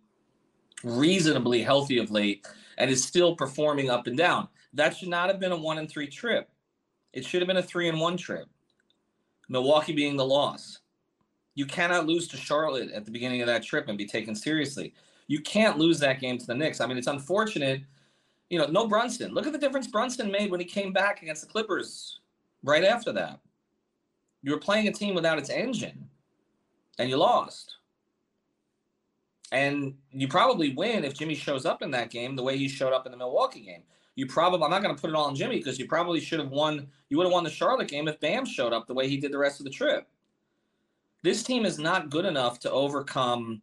reasonably 0.83 1.63
healthy 1.63 1.99
of 1.99 2.11
late 2.11 2.47
and 2.79 2.91
is 2.91 3.05
still 3.05 3.37
performing 3.37 3.91
up 3.91 4.07
and 4.09 4.17
down. 4.17 4.49
That 4.75 4.97
should 4.97 5.09
not 5.09 5.29
have 5.29 5.39
been 5.39 5.53
a 5.53 5.57
one 5.57 5.79
and 5.79 5.89
three 5.89 6.09
trip. 6.09 6.51
It 7.13 7.25
should 7.25 7.43
have 7.43 7.49
been 7.49 7.59
a 7.59 7.63
three 7.63 7.89
and 7.89 8.01
one 8.01 8.17
trip. 8.17 8.49
Milwaukee 9.53 9.93
being 9.93 10.17
the 10.17 10.27
loss. 10.27 10.81
You 11.55 11.67
cannot 11.67 12.07
lose 12.07 12.27
to 12.29 12.37
Charlotte 12.37 12.91
at 12.91 13.05
the 13.05 13.11
beginning 13.11 13.43
of 13.43 13.47
that 13.47 13.63
trip 13.63 13.89
and 13.89 13.97
be 13.97 14.07
taken 14.07 14.35
seriously. 14.35 14.95
You 15.29 15.41
can't 15.41 15.79
lose 15.79 16.01
that 16.01 16.21
game 16.21 16.39
to 16.39 16.47
the 16.47 16.55
Knicks. 16.55 16.81
I 16.81 16.87
mean, 16.87 16.99
it's 16.99 17.07
unfortunate 17.07 17.83
you 18.53 18.59
know, 18.59 18.67
no 18.67 18.87
Brunson. 18.87 19.33
Look 19.33 19.47
at 19.47 19.53
the 19.53 19.59
difference 19.59 19.87
Brunson 19.87 20.31
made 20.31 20.51
when 20.51 20.61
he 20.61 20.67
came 20.67 20.93
back 20.93 21.23
against 21.23 21.41
the 21.41 21.49
Clippers 21.49 22.21
right 22.63 22.85
after 22.85 23.11
that. 23.13 23.41
You 24.43 24.53
were 24.53 24.59
playing 24.59 24.89
a 24.89 24.93
team 24.93 25.15
without 25.15 25.39
its 25.39 25.49
engine 25.49 26.07
and 26.99 27.09
you 27.09 27.17
lost. 27.17 27.77
And 29.53 29.95
you 30.11 30.29
probably 30.29 30.75
win 30.75 31.03
if 31.03 31.15
Jimmy 31.15 31.35
shows 31.35 31.65
up 31.65 31.81
in 31.81 31.91
that 31.93 32.11
game 32.11 32.37
the 32.37 32.43
way 32.43 32.59
he 32.59 32.69
showed 32.69 32.93
up 32.93 33.07
in 33.07 33.13
the 33.13 33.17
Milwaukee 33.17 33.61
game. 33.61 33.85
You 34.15 34.27
probably, 34.27 34.63
I'm 34.63 34.71
not 34.71 34.83
going 34.83 34.95
to 34.95 35.01
put 35.01 35.11
it 35.11 35.17
all 35.17 35.27
on 35.27 35.35
Jimmy 35.35 35.57
because 35.57 35.79
you 35.79 35.87
probably 35.87 36.21
should 36.21 36.39
have 36.39 36.51
won, 36.51 36.87
you 37.09 37.17
would 37.17 37.25
have 37.25 37.33
won 37.33 37.45
the 37.45 37.51
Charlotte 37.51 37.89
game 37.89 38.09
if 38.09 38.21
Bam 38.21 38.45
showed 38.45 38.73
up 38.73 38.87
the 38.87 38.95
way 38.95 39.09
he 39.09 39.17
did 39.17 39.33
the 39.33 39.39
rest 39.39 39.61
of 39.61 39.65
the 39.65 39.71
trip. 39.71 40.07
This 41.23 41.43
team 41.43 41.65
is 41.65 41.79
not 41.79 42.11
good 42.11 42.25
enough 42.25 42.59
to 42.61 42.71
overcome, 42.71 43.63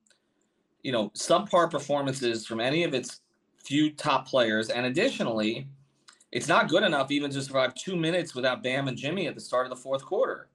you 0.81 0.91
know, 0.91 1.09
subpar 1.09 1.69
performances 1.69 2.47
from 2.47 2.59
any 2.59 2.83
of 2.83 2.93
its 2.93 3.21
few 3.57 3.91
top 3.91 4.27
players. 4.27 4.69
And 4.69 4.85
additionally, 4.85 5.67
it's 6.31 6.47
not 6.47 6.69
good 6.69 6.83
enough 6.83 7.11
even 7.11 7.29
to 7.31 7.41
survive 7.41 7.75
two 7.75 7.95
minutes 7.95 8.33
without 8.33 8.63
Bam 8.63 8.87
and 8.87 8.97
Jimmy 8.97 9.27
at 9.27 9.35
the 9.35 9.41
start 9.41 9.65
of 9.65 9.69
the 9.69 9.75
fourth 9.75 10.03
quarter. 10.03 10.47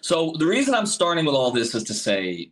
So 0.00 0.34
the 0.38 0.46
reason 0.46 0.74
I'm 0.74 0.86
starting 0.86 1.24
with 1.24 1.34
all 1.34 1.50
this 1.50 1.74
is 1.74 1.84
to 1.84 1.94
say 1.94 2.50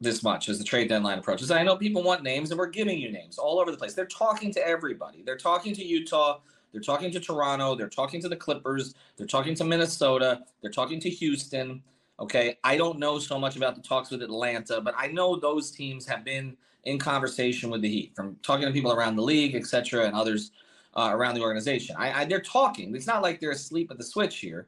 this 0.00 0.22
much 0.22 0.48
as 0.48 0.58
the 0.58 0.64
trade 0.64 0.88
deadline 0.88 1.18
approaches. 1.18 1.50
I 1.50 1.62
know 1.62 1.76
people 1.76 2.02
want 2.02 2.22
names, 2.22 2.50
and 2.50 2.58
we're 2.58 2.66
giving 2.66 2.98
you 2.98 3.10
names 3.10 3.38
all 3.38 3.58
over 3.60 3.70
the 3.70 3.76
place. 3.76 3.94
They're 3.94 4.06
talking 4.06 4.52
to 4.52 4.66
everybody. 4.66 5.22
They're 5.22 5.36
talking 5.36 5.74
to 5.74 5.84
Utah. 5.84 6.40
They're 6.72 6.80
talking 6.80 7.12
to 7.12 7.20
Toronto. 7.20 7.74
They're 7.76 7.88
talking 7.88 8.20
to 8.22 8.28
the 8.28 8.36
Clippers. 8.36 8.94
They're 9.16 9.26
talking 9.26 9.54
to 9.54 9.64
Minnesota. 9.64 10.42
They're 10.60 10.72
talking 10.72 11.00
to 11.00 11.08
Houston. 11.08 11.82
Okay. 12.18 12.58
I 12.64 12.76
don't 12.76 12.98
know 12.98 13.18
so 13.18 13.38
much 13.38 13.56
about 13.56 13.76
the 13.76 13.82
talks 13.82 14.10
with 14.10 14.22
Atlanta, 14.22 14.80
but 14.80 14.94
I 14.98 15.06
know 15.06 15.36
those 15.36 15.70
teams 15.70 16.06
have 16.06 16.24
been 16.24 16.56
in 16.84 16.98
conversation 16.98 17.70
with 17.70 17.80
the 17.80 17.88
Heat, 17.88 18.12
from 18.14 18.36
talking 18.42 18.66
to 18.66 18.72
people 18.72 18.92
around 18.92 19.16
the 19.16 19.22
league, 19.22 19.54
et 19.54 19.66
cetera, 19.66 20.04
and 20.04 20.14
others 20.14 20.50
uh, 20.94 21.10
around 21.12 21.34
the 21.34 21.40
organization. 21.40 21.96
I, 21.98 22.20
I, 22.20 22.24
they're 22.24 22.40
talking. 22.40 22.94
It's 22.94 23.06
not 23.06 23.22
like 23.22 23.40
they're 23.40 23.52
asleep 23.52 23.90
at 23.90 23.96
the 23.96 24.04
switch 24.04 24.38
here, 24.38 24.66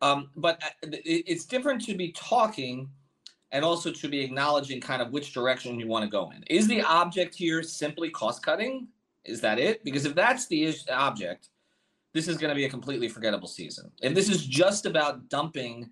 um, 0.00 0.30
but 0.36 0.62
uh, 0.62 0.88
it, 0.92 1.24
it's 1.26 1.44
different 1.44 1.84
to 1.86 1.94
be 1.94 2.12
talking 2.12 2.88
and 3.56 3.64
also 3.64 3.90
to 3.90 4.06
be 4.06 4.20
acknowledging 4.20 4.82
kind 4.82 5.00
of 5.00 5.12
which 5.12 5.32
direction 5.32 5.80
you 5.80 5.86
want 5.86 6.04
to 6.04 6.10
go 6.10 6.30
in. 6.30 6.42
Is 6.48 6.68
the 6.68 6.82
object 6.82 7.34
here 7.34 7.62
simply 7.62 8.10
cost 8.10 8.42
cutting? 8.42 8.86
Is 9.24 9.40
that 9.40 9.58
it? 9.58 9.82
Because 9.82 10.04
if 10.04 10.14
that's 10.14 10.46
the 10.46 10.74
object, 10.90 11.48
this 12.12 12.28
is 12.28 12.36
going 12.36 12.50
to 12.50 12.54
be 12.54 12.66
a 12.66 12.68
completely 12.68 13.08
forgettable 13.08 13.48
season. 13.48 13.90
If 14.02 14.14
this 14.14 14.28
is 14.28 14.46
just 14.46 14.84
about 14.84 15.30
dumping 15.30 15.90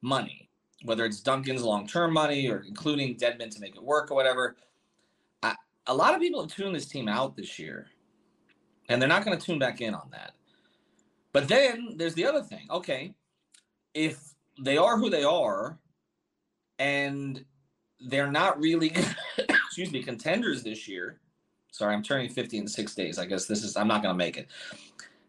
money, 0.00 0.48
whether 0.84 1.04
it's 1.04 1.20
Duncan's 1.20 1.62
long 1.62 1.86
term 1.86 2.14
money 2.14 2.48
or 2.48 2.64
including 2.66 3.16
Dedmon 3.16 3.50
to 3.50 3.60
make 3.60 3.76
it 3.76 3.82
work 3.82 4.10
or 4.10 4.14
whatever, 4.14 4.56
a 5.86 5.94
lot 5.94 6.14
of 6.14 6.20
people 6.20 6.40
have 6.40 6.50
tuned 6.54 6.74
this 6.74 6.86
team 6.86 7.08
out 7.08 7.36
this 7.36 7.58
year, 7.58 7.88
and 8.88 9.02
they're 9.02 9.08
not 9.08 9.22
going 9.22 9.38
to 9.38 9.44
tune 9.44 9.58
back 9.58 9.82
in 9.82 9.92
on 9.94 10.08
that. 10.12 10.32
But 11.34 11.46
then 11.46 11.94
there's 11.96 12.14
the 12.14 12.24
other 12.24 12.40
thing. 12.40 12.68
Okay, 12.70 13.12
if 13.92 14.18
they 14.58 14.78
are 14.78 14.96
who 14.96 15.10
they 15.10 15.24
are, 15.24 15.78
and 16.78 17.44
they're 18.00 18.30
not 18.30 18.60
really, 18.60 18.94
excuse 19.38 19.92
me, 19.92 20.02
contenders 20.02 20.62
this 20.62 20.88
year. 20.88 21.20
Sorry, 21.70 21.94
I'm 21.94 22.02
turning 22.02 22.28
50 22.28 22.58
in 22.58 22.68
six 22.68 22.94
days. 22.94 23.18
I 23.18 23.24
guess 23.26 23.46
this 23.46 23.64
is, 23.64 23.76
I'm 23.76 23.88
not 23.88 24.02
going 24.02 24.12
to 24.12 24.18
make 24.18 24.36
it. 24.36 24.48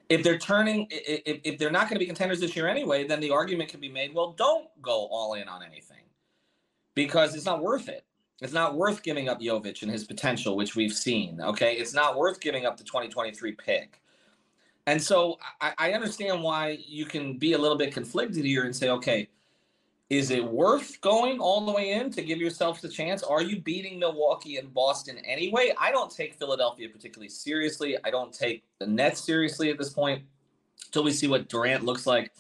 If 0.10 0.24
they're 0.24 0.38
turning, 0.38 0.88
if, 0.92 1.40
if 1.44 1.58
they're 1.58 1.72
not 1.72 1.84
going 1.84 1.96
to 1.96 2.00
be 2.00 2.06
contenders 2.06 2.40
this 2.40 2.56
year 2.56 2.68
anyway, 2.68 3.08
then 3.08 3.20
the 3.20 3.32
argument 3.32 3.70
can 3.70 3.80
be 3.80 3.90
made 3.90 4.14
well, 4.14 4.34
don't 4.34 4.68
go 4.82 5.08
all 5.08 5.36
in 5.36 5.48
on 5.48 5.64
anything 5.64 6.04
because 6.96 7.36
it's 7.36 7.46
not 7.46 7.64
worth 7.64 7.88
it. 7.88 8.06
It's 8.42 8.54
not 8.54 8.76
worth 8.76 9.04
giving 9.04 9.30
up 9.30 9.40
Jovic 9.40 9.84
and 9.84 9.92
his 9.92 10.04
potential, 10.04 10.58
which 10.58 10.76
we've 10.76 10.94
seen. 10.94 11.40
Okay. 11.40 11.76
It's 11.76 11.94
not 11.94 12.18
worth 12.18 12.42
giving 12.42 12.66
up 12.66 12.78
the 12.78 12.84
2023 12.84 13.54
pick. 13.54 14.02
And 14.86 15.02
so 15.02 15.40
I, 15.62 15.74
I 15.78 15.92
understand 15.94 16.44
why 16.44 16.78
you 16.86 17.06
can 17.06 17.38
be 17.38 17.54
a 17.54 17.58
little 17.58 17.78
bit 17.78 17.94
conflicted 17.94 18.44
here 18.44 18.66
and 18.66 18.76
say, 18.76 18.90
okay, 18.90 19.30
Is 20.14 20.30
it 20.30 20.46
worth 20.46 21.02
going 21.02 21.40
all 21.40 21.66
the 21.66 21.72
way 21.72 21.94
in 21.94 22.12
to 22.12 22.22
give 22.22 22.38
yourself 22.38 22.80
the 22.82 22.88
chance? 22.88 23.24
Are 23.24 23.42
you 23.42 23.60
beating 23.60 23.98
Milwaukee 23.98 24.58
and 24.58 24.72
Boston 24.72 25.18
anyway? 25.26 25.74
I 25.76 25.92
don't 25.92 26.12
take 26.12 26.36
Philadelphia 26.36 26.88
particularly 26.88 27.30
seriously. 27.30 27.98
I 28.04 28.12
don't 28.12 28.32
take 28.32 28.64
the 28.78 28.86
Nets 28.86 29.26
seriously 29.26 29.72
at 29.72 29.80
this 29.80 29.90
point 29.90 30.22
until 30.86 31.04
we 31.04 31.12
see 31.14 31.26
what 31.26 31.50
Durant 31.50 31.84
looks 31.84 32.06
like 32.06 32.32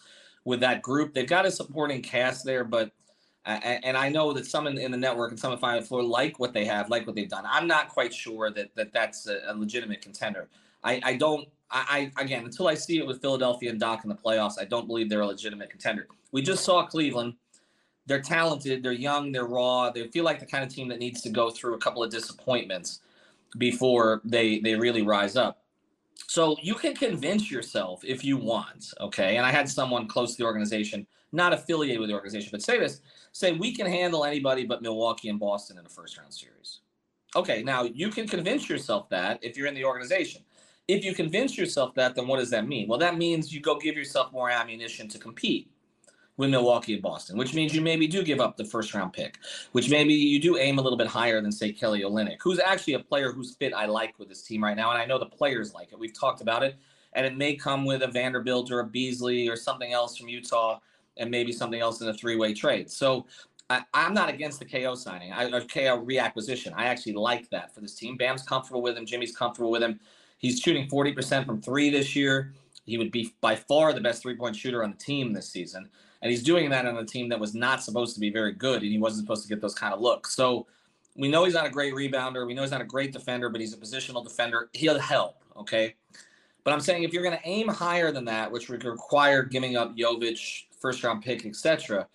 with 0.45 0.59
that 0.59 0.83
group. 0.83 1.15
They've 1.15 1.25
got 1.25 1.47
a 1.47 1.51
supporting 1.51 2.03
cast 2.03 2.45
there, 2.45 2.63
but 2.63 2.91
uh, 3.43 3.57
and 3.63 3.97
I 3.97 4.07
know 4.07 4.33
that 4.33 4.45
some 4.45 4.67
in, 4.67 4.77
in 4.77 4.91
the 4.91 4.97
network 4.97 5.31
and 5.31 5.39
some 5.39 5.51
in 5.51 5.57
Final 5.57 5.81
Floor 5.81 6.03
like 6.03 6.37
what 6.37 6.53
they 6.53 6.65
have, 6.65 6.91
like 6.91 7.07
what 7.07 7.15
they've 7.15 7.27
done. 7.27 7.43
I'm 7.49 7.65
not 7.65 7.89
quite 7.89 8.13
sure 8.13 8.51
that, 8.51 8.69
that 8.75 8.93
that's 8.93 9.25
a, 9.27 9.39
a 9.47 9.55
legitimate 9.55 10.03
contender. 10.03 10.47
I, 10.83 11.01
I 11.03 11.15
don't. 11.15 11.47
I, 11.71 12.11
I 12.17 12.21
again 12.21 12.45
until 12.45 12.67
I 12.67 12.75
see 12.75 12.99
it 12.99 13.07
with 13.07 13.19
Philadelphia 13.19 13.71
and 13.71 13.79
Doc 13.79 14.03
in 14.03 14.09
the 14.09 14.15
playoffs, 14.15 14.61
I 14.61 14.65
don't 14.65 14.85
believe 14.85 15.09
they're 15.09 15.21
a 15.21 15.25
legitimate 15.25 15.71
contender. 15.71 16.07
We 16.31 16.43
just 16.43 16.63
saw 16.63 16.85
Cleveland 16.85 17.33
they're 18.05 18.21
talented, 18.21 18.83
they're 18.83 18.91
young, 18.91 19.31
they're 19.31 19.45
raw. 19.45 19.89
They 19.89 20.07
feel 20.07 20.23
like 20.23 20.39
the 20.39 20.45
kind 20.45 20.63
of 20.63 20.69
team 20.69 20.87
that 20.89 20.99
needs 20.99 21.21
to 21.21 21.29
go 21.29 21.49
through 21.49 21.75
a 21.75 21.79
couple 21.79 22.03
of 22.03 22.11
disappointments 22.11 23.01
before 23.57 24.21
they 24.25 24.59
they 24.59 24.75
really 24.75 25.03
rise 25.03 25.35
up. 25.35 25.63
So 26.27 26.57
you 26.61 26.75
can 26.75 26.95
convince 26.95 27.51
yourself 27.51 28.03
if 28.03 28.23
you 28.23 28.37
want, 28.37 28.93
okay? 28.99 29.37
And 29.37 29.45
I 29.45 29.51
had 29.51 29.69
someone 29.69 30.07
close 30.07 30.31
to 30.31 30.37
the 30.37 30.45
organization, 30.45 31.05
not 31.31 31.53
affiliated 31.53 31.99
with 31.99 32.09
the 32.09 32.15
organization, 32.15 32.49
but 32.51 32.61
say 32.61 32.79
this, 32.79 33.01
say 33.31 33.51
we 33.51 33.75
can 33.75 33.87
handle 33.87 34.25
anybody 34.25 34.65
but 34.65 34.81
Milwaukee 34.81 35.29
and 35.29 35.39
Boston 35.39 35.77
in 35.77 35.85
a 35.85 35.89
first 35.89 36.17
round 36.17 36.33
series. 36.33 36.81
Okay, 37.35 37.63
now 37.63 37.83
you 37.83 38.09
can 38.09 38.27
convince 38.27 38.69
yourself 38.69 39.09
that 39.09 39.39
if 39.41 39.57
you're 39.57 39.67
in 39.67 39.73
the 39.73 39.85
organization. 39.85 40.43
If 40.87 41.03
you 41.03 41.15
convince 41.15 41.57
yourself 41.57 41.95
that, 41.95 42.13
then 42.13 42.27
what 42.27 42.39
does 42.39 42.49
that 42.49 42.67
mean? 42.67 42.87
Well, 42.87 42.99
that 42.99 43.17
means 43.17 43.53
you 43.53 43.61
go 43.61 43.79
give 43.79 43.95
yourself 43.95 44.31
more 44.33 44.49
ammunition 44.49 45.07
to 45.09 45.17
compete 45.17 45.72
with 46.37 46.49
Milwaukee 46.49 46.93
and 46.93 47.01
Boston, 47.01 47.37
which 47.37 47.53
means 47.53 47.75
you 47.75 47.81
maybe 47.81 48.07
do 48.07 48.23
give 48.23 48.39
up 48.39 48.57
the 48.57 48.65
first 48.65 48.93
round 48.93 49.13
pick, 49.13 49.37
which 49.71 49.89
maybe 49.89 50.13
you 50.13 50.39
do 50.39 50.57
aim 50.57 50.79
a 50.79 50.81
little 50.81 50.97
bit 50.97 51.07
higher 51.07 51.39
than 51.41 51.51
say 51.51 51.71
Kelly 51.71 52.01
Olynyk, 52.01 52.37
who's 52.41 52.59
actually 52.59 52.93
a 52.93 52.99
player 52.99 53.31
whose 53.31 53.55
fit 53.55 53.73
I 53.73 53.85
like 53.85 54.17
with 54.17 54.29
this 54.29 54.41
team 54.41 54.63
right 54.63 54.75
now, 54.75 54.91
and 54.91 54.99
I 54.99 55.05
know 55.05 55.19
the 55.19 55.27
players 55.27 55.73
like 55.73 55.91
it. 55.91 55.99
We've 55.99 56.17
talked 56.17 56.41
about 56.41 56.63
it, 56.63 56.75
and 57.13 57.25
it 57.25 57.37
may 57.37 57.55
come 57.55 57.85
with 57.85 58.01
a 58.01 58.07
Vanderbilt 58.07 58.71
or 58.71 58.79
a 58.79 58.87
Beasley 58.87 59.47
or 59.47 59.55
something 59.55 59.93
else 59.93 60.17
from 60.17 60.27
Utah, 60.27 60.79
and 61.17 61.29
maybe 61.29 61.51
something 61.51 61.79
else 61.79 62.01
in 62.01 62.07
a 62.07 62.13
three 62.13 62.35
way 62.35 62.53
trade. 62.53 62.89
So. 62.89 63.25
I, 63.69 63.81
am 63.93 64.13
not 64.13 64.29
against 64.29 64.59
the 64.59 64.65
KO 64.65 64.93
signing, 64.93 65.31
I, 65.31 65.45
or 65.45 65.61
KO 65.61 66.05
reacquisition. 66.05 66.73
I 66.75 66.85
actually 66.87 67.13
like 67.13 67.49
that 67.51 67.73
for 67.73 67.79
this 67.79 67.95
team. 67.95 68.17
Bam's 68.17 68.43
comfortable 68.43 68.81
with 68.81 68.95
him. 68.95 69.05
Jimmy's 69.05 69.35
comfortable 69.35 69.71
with 69.71 69.81
him. 69.81 70.01
He's 70.37 70.59
shooting 70.59 70.87
40% 70.89 71.45
from 71.45 71.61
three 71.61 71.89
this 71.89 72.13
year. 72.13 72.53
He 72.85 72.97
would 72.97 73.11
be 73.11 73.33
by 73.39 73.55
far 73.55 73.93
the 73.93 74.01
best 74.01 74.21
three 74.21 74.35
point 74.35 74.55
shooter 74.55 74.83
on 74.83 74.91
the 74.91 74.97
team 74.97 75.31
this 75.31 75.49
season. 75.49 75.89
And 76.23 76.31
he's 76.31 76.41
doing 76.41 76.69
that 76.69 76.85
on 76.85 76.95
a 76.95 77.05
team 77.05 77.27
that 77.29 77.39
was 77.39 77.53
not 77.53 77.83
supposed 77.83 78.13
to 78.13 78.21
be 78.21 78.29
very 78.31 78.53
good, 78.53 78.81
and 78.81 78.89
he 78.89 78.97
wasn't 78.97 79.25
supposed 79.25 79.43
to 79.43 79.49
get 79.49 79.59
those 79.59 79.75
kind 79.75 79.93
of 79.93 79.99
looks. 79.99 80.33
So 80.33 80.65
we 81.17 81.27
know 81.27 81.43
he's 81.43 81.53
not 81.53 81.67
a 81.67 81.69
great 81.69 81.93
rebounder. 81.93 82.47
We 82.47 82.53
know 82.53 82.61
he's 82.61 82.71
not 82.71 82.79
a 82.79 82.85
great 82.85 83.11
defender, 83.11 83.49
but 83.49 83.59
he's 83.59 83.73
a 83.73 83.77
positional 83.77 84.23
defender. 84.23 84.69
He'll 84.71 84.97
help, 84.97 85.43
okay? 85.57 85.95
But 86.63 86.73
I'm 86.73 86.79
saying 86.79 87.03
if 87.03 87.11
you're 87.11 87.23
going 87.23 87.37
to 87.37 87.45
aim 87.47 87.67
higher 87.67 88.09
than 88.13 88.23
that, 88.25 88.49
which 88.49 88.69
would 88.69 88.85
require 88.85 89.43
giving 89.43 89.75
up 89.75 89.97
Jovic, 89.97 90.63
first 90.79 91.03
round 91.03 91.23
pick, 91.23 91.45
etc., 91.45 92.07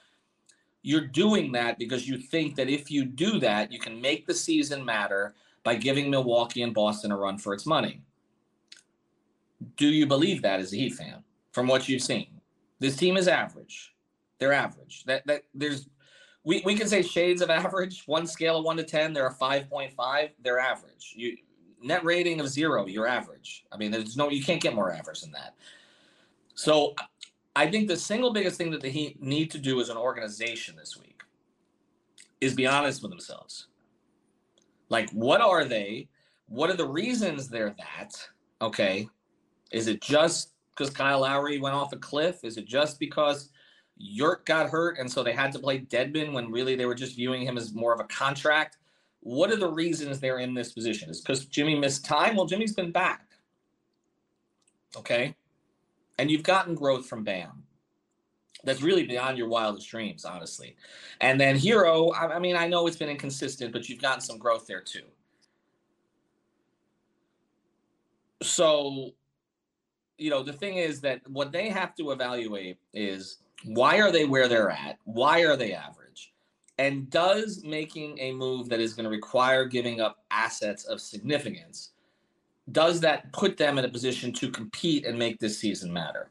you're 0.80 1.06
doing 1.06 1.52
that 1.52 1.78
because 1.78 2.08
you 2.08 2.16
think 2.16 2.56
that 2.56 2.70
if 2.70 2.90
you 2.90 3.04
do 3.04 3.38
that, 3.40 3.70
you 3.70 3.78
can 3.78 4.00
make 4.00 4.26
the 4.26 4.32
season 4.32 4.82
matter 4.82 5.34
by 5.64 5.74
giving 5.74 6.08
Milwaukee 6.08 6.62
and 6.62 6.72
Boston 6.72 7.12
a 7.12 7.16
run 7.16 7.36
for 7.36 7.52
its 7.52 7.66
money. 7.66 8.00
Do 9.76 9.86
you 9.86 10.06
believe 10.06 10.40
that 10.40 10.60
as 10.60 10.72
a 10.72 10.76
Heat 10.76 10.94
fan 10.94 11.22
from 11.52 11.66
what 11.66 11.90
you've 11.90 12.00
seen? 12.00 12.28
This 12.78 12.96
team 12.96 13.18
is 13.18 13.28
average. 13.28 13.92
They're 14.38 14.52
average. 14.52 15.04
That 15.04 15.26
that 15.26 15.42
there's 15.54 15.88
we, 16.44 16.62
we 16.64 16.74
can 16.74 16.88
say 16.88 17.02
shades 17.02 17.42
of 17.42 17.50
average. 17.50 18.04
One 18.06 18.26
scale 18.26 18.58
of 18.58 18.64
one 18.64 18.76
to 18.76 18.84
ten, 18.84 19.12
they're 19.12 19.26
a 19.26 19.32
five 19.34 19.68
point 19.68 19.92
five. 19.92 20.30
They're 20.42 20.58
average. 20.58 21.14
You 21.16 21.36
net 21.82 22.04
rating 22.04 22.40
of 22.40 22.48
zero, 22.48 22.86
you're 22.86 23.06
average. 23.06 23.64
I 23.70 23.76
mean, 23.76 23.90
there's 23.90 24.16
no 24.16 24.30
you 24.30 24.42
can't 24.42 24.60
get 24.60 24.74
more 24.74 24.92
average 24.92 25.20
than 25.20 25.32
that. 25.32 25.54
So 26.54 26.94
I 27.54 27.70
think 27.70 27.88
the 27.88 27.96
single 27.96 28.32
biggest 28.32 28.56
thing 28.56 28.70
that 28.70 28.80
the 28.80 28.88
Heat 28.88 29.22
need 29.22 29.50
to 29.52 29.58
do 29.58 29.80
as 29.80 29.88
an 29.88 29.96
organization 29.96 30.76
this 30.76 30.96
week 30.96 31.22
is 32.40 32.54
be 32.54 32.66
honest 32.66 33.02
with 33.02 33.10
themselves. 33.10 33.66
Like, 34.88 35.10
what 35.10 35.40
are 35.40 35.64
they? 35.64 36.08
What 36.46 36.70
are 36.70 36.76
the 36.76 36.86
reasons 36.86 37.48
they're 37.48 37.74
that? 37.78 38.28
Okay. 38.62 39.08
Is 39.70 39.86
it 39.86 40.00
just 40.00 40.52
because 40.70 40.90
Kyle 40.90 41.20
Lowry 41.20 41.58
went 41.58 41.74
off 41.74 41.92
a 41.92 41.96
cliff? 41.96 42.44
Is 42.44 42.56
it 42.56 42.64
just 42.64 42.98
because 42.98 43.50
Yurt 43.98 44.46
got 44.46 44.70
hurt, 44.70 44.98
and 44.98 45.10
so 45.10 45.22
they 45.22 45.32
had 45.32 45.52
to 45.52 45.58
play 45.58 45.80
Dedmon 45.80 46.32
when 46.32 46.50
really 46.50 46.76
they 46.76 46.86
were 46.86 46.94
just 46.94 47.16
viewing 47.16 47.42
him 47.42 47.58
as 47.58 47.74
more 47.74 47.92
of 47.92 48.00
a 48.00 48.04
contract. 48.04 48.78
What 49.20 49.50
are 49.50 49.56
the 49.56 49.70
reasons 49.70 50.20
they're 50.20 50.38
in 50.38 50.54
this 50.54 50.72
position? 50.72 51.10
Is 51.10 51.20
because 51.20 51.46
Jimmy 51.46 51.74
missed 51.74 52.04
time? 52.04 52.36
Well, 52.36 52.46
Jimmy's 52.46 52.72
been 52.72 52.92
back. 52.92 53.26
Okay. 54.96 55.34
And 56.18 56.30
you've 56.30 56.42
gotten 56.44 56.74
growth 56.74 57.06
from 57.06 57.24
Bam. 57.24 57.64
That's 58.64 58.82
really 58.82 59.04
beyond 59.04 59.38
your 59.38 59.48
wildest 59.48 59.88
dreams, 59.88 60.24
honestly. 60.24 60.76
And 61.20 61.40
then 61.40 61.56
Herro, 61.56 62.12
I, 62.14 62.34
I 62.34 62.38
mean, 62.38 62.56
I 62.56 62.66
know 62.66 62.86
it's 62.86 62.96
been 62.96 63.08
inconsistent, 63.08 63.72
but 63.72 63.88
you've 63.88 64.02
gotten 64.02 64.20
some 64.20 64.38
growth 64.38 64.66
there 64.66 64.80
too. 64.80 65.02
So, 68.42 69.10
you 70.16 70.30
know, 70.30 70.42
the 70.42 70.52
thing 70.52 70.76
is 70.76 71.00
that 71.02 71.20
what 71.28 71.52
they 71.52 71.68
have 71.68 71.94
to 71.96 72.10
evaluate 72.10 72.78
is 72.92 73.38
why 73.64 74.00
are 74.00 74.12
they 74.12 74.24
where 74.24 74.48
they're 74.48 74.70
at? 74.70 74.98
Why 75.04 75.40
are 75.42 75.56
they 75.56 75.72
average? 75.72 76.32
And 76.78 77.10
does 77.10 77.64
making 77.64 78.18
a 78.20 78.32
move 78.32 78.68
that 78.68 78.80
is 78.80 78.94
going 78.94 79.04
to 79.04 79.10
require 79.10 79.64
giving 79.64 80.00
up 80.00 80.18
assets 80.30 80.84
of 80.84 81.00
significance, 81.00 81.90
does 82.70 83.00
that 83.00 83.32
put 83.32 83.56
them 83.56 83.78
in 83.78 83.84
a 83.84 83.88
position 83.88 84.32
to 84.34 84.50
compete 84.50 85.04
and 85.04 85.18
make 85.18 85.40
this 85.40 85.58
season 85.58 85.92
matter? 85.92 86.30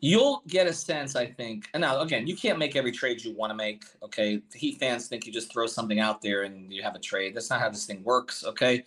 You'll 0.00 0.42
get 0.48 0.66
a 0.66 0.72
sense, 0.72 1.14
I 1.14 1.26
think. 1.26 1.68
And 1.74 1.80
now, 1.80 2.00
again, 2.00 2.26
you 2.26 2.36
can't 2.36 2.58
make 2.58 2.74
every 2.74 2.90
trade 2.90 3.24
you 3.24 3.34
want 3.34 3.50
to 3.50 3.54
make. 3.54 3.84
Okay, 4.02 4.42
Heat 4.52 4.78
fans 4.78 5.06
think 5.06 5.26
you 5.26 5.32
just 5.32 5.52
throw 5.52 5.66
something 5.66 6.00
out 6.00 6.20
there 6.20 6.42
and 6.42 6.72
you 6.72 6.82
have 6.82 6.96
a 6.96 6.98
trade. 6.98 7.36
That's 7.36 7.48
not 7.48 7.60
how 7.60 7.70
this 7.70 7.86
thing 7.86 8.02
works. 8.02 8.44
Okay, 8.44 8.82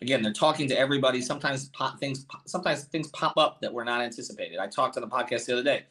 again, 0.00 0.22
they're 0.22 0.32
talking 0.32 0.68
to 0.68 0.78
everybody. 0.78 1.20
Sometimes 1.20 1.70
pop, 1.70 1.98
things, 1.98 2.24
sometimes 2.46 2.84
things 2.84 3.08
pop 3.08 3.36
up 3.36 3.60
that 3.60 3.72
were 3.72 3.84
not 3.84 4.00
anticipated. 4.00 4.58
I 4.58 4.68
talked 4.68 4.96
on 4.96 5.02
the 5.02 5.08
podcast 5.08 5.46
the 5.46 5.54
other 5.54 5.64
day 5.64 5.86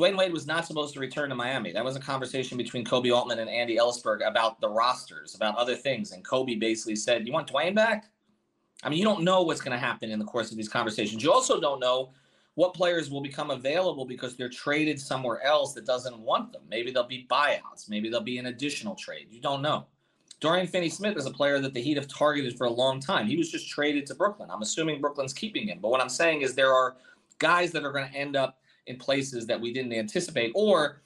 Dwyane 0.00 0.16
Wade 0.16 0.32
was 0.32 0.46
not 0.46 0.66
supposed 0.66 0.94
to 0.94 1.00
return 1.00 1.28
to 1.28 1.34
Miami. 1.34 1.72
That 1.72 1.84
was 1.84 1.94
a 1.94 2.00
conversation 2.00 2.56
between 2.56 2.86
Koby 2.86 3.14
Altman 3.14 3.38
and 3.38 3.50
Andy 3.50 3.76
Elisburg 3.76 4.26
about 4.26 4.58
the 4.60 4.68
rosters, 4.68 5.34
about 5.34 5.56
other 5.56 5.76
things. 5.76 6.12
And 6.12 6.24
Kobe 6.24 6.54
basically 6.54 6.96
said, 6.96 7.26
You 7.26 7.34
want 7.34 7.52
Dwyane 7.52 7.74
back? 7.74 8.10
I 8.82 8.88
mean, 8.88 8.98
you 8.98 9.04
don't 9.04 9.22
know 9.22 9.42
what's 9.42 9.60
going 9.60 9.78
to 9.78 9.78
happen 9.78 10.10
in 10.10 10.18
the 10.18 10.24
course 10.24 10.50
of 10.50 10.56
these 10.56 10.70
conversations. 10.70 11.22
You 11.22 11.30
also 11.30 11.60
don't 11.60 11.80
know 11.80 12.12
what 12.54 12.72
players 12.72 13.10
will 13.10 13.20
become 13.20 13.50
available 13.50 14.06
because 14.06 14.36
they're 14.36 14.48
traded 14.48 14.98
somewhere 14.98 15.42
else 15.42 15.74
that 15.74 15.84
doesn't 15.84 16.18
want 16.18 16.50
them. 16.52 16.62
Maybe 16.70 16.90
they'll 16.90 17.06
be 17.06 17.26
buyouts. 17.30 17.90
Maybe 17.90 18.08
they'll 18.08 18.22
be 18.22 18.38
an 18.38 18.46
additional 18.46 18.94
trade. 18.94 19.26
You 19.30 19.42
don't 19.42 19.60
know. 19.60 19.86
Dorian 20.40 20.66
Finney 20.66 20.88
Smith 20.88 21.18
is 21.18 21.26
a 21.26 21.30
player 21.30 21.60
that 21.60 21.74
the 21.74 21.82
Heat 21.82 21.98
have 21.98 22.08
targeted 22.08 22.56
for 22.56 22.66
a 22.66 22.70
long 22.70 23.00
time. 23.00 23.26
He 23.26 23.36
was 23.36 23.50
just 23.50 23.68
traded 23.68 24.06
to 24.06 24.14
Brooklyn. 24.14 24.50
I'm 24.50 24.62
assuming 24.62 25.02
Brooklyn's 25.02 25.34
keeping 25.34 25.68
him. 25.68 25.78
But 25.82 25.90
what 25.90 26.00
I'm 26.00 26.08
saying 26.08 26.40
is 26.40 26.54
there 26.54 26.72
are 26.72 26.96
guys 27.38 27.70
that 27.72 27.84
are 27.84 27.92
going 27.92 28.10
to 28.10 28.16
end 28.16 28.36
up 28.36 28.59
in 28.86 28.96
places 28.96 29.46
that 29.46 29.60
we 29.60 29.72
didn't 29.72 29.92
anticipate, 29.92 30.52
or 30.54 31.02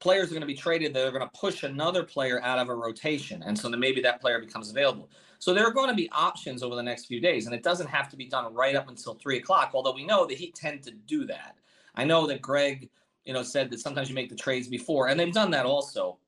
players 0.00 0.28
are 0.28 0.34
going 0.34 0.40
to 0.40 0.46
be 0.46 0.54
traded 0.54 0.92
that 0.94 1.06
are 1.06 1.12
going 1.12 1.22
to 1.22 1.38
push 1.38 1.62
another 1.62 2.02
player 2.02 2.42
out 2.42 2.58
of 2.58 2.68
a 2.68 2.74
rotation. 2.74 3.42
And 3.44 3.56
so 3.56 3.68
then 3.68 3.78
maybe 3.78 4.00
that 4.02 4.20
player 4.20 4.40
becomes 4.40 4.70
available. 4.70 5.08
So 5.38 5.54
there 5.54 5.66
are 5.66 5.72
going 5.72 5.88
to 5.88 5.94
be 5.94 6.08
options 6.12 6.62
over 6.62 6.74
the 6.74 6.82
next 6.82 7.06
few 7.06 7.20
days, 7.20 7.46
and 7.46 7.54
it 7.54 7.62
doesn't 7.62 7.88
have 7.88 8.08
to 8.10 8.16
be 8.16 8.26
done 8.26 8.52
right 8.54 8.74
up 8.74 8.88
until 8.88 9.14
three 9.14 9.38
o'clock, 9.38 9.72
although 9.74 9.94
we 9.94 10.04
know 10.04 10.26
that 10.26 10.38
he 10.38 10.52
tend 10.52 10.82
to 10.84 10.92
do 10.92 11.24
that. 11.26 11.56
I 11.94 12.04
know 12.04 12.26
that 12.26 12.42
Greg, 12.42 12.88
you 13.24 13.32
know, 13.32 13.42
said 13.42 13.70
that 13.70 13.80
sometimes 13.80 14.08
you 14.08 14.14
make 14.14 14.28
the 14.28 14.36
trades 14.36 14.68
before, 14.68 15.08
and 15.08 15.18
they've 15.18 15.32
done 15.32 15.50
that 15.50 15.66
also. 15.66 16.18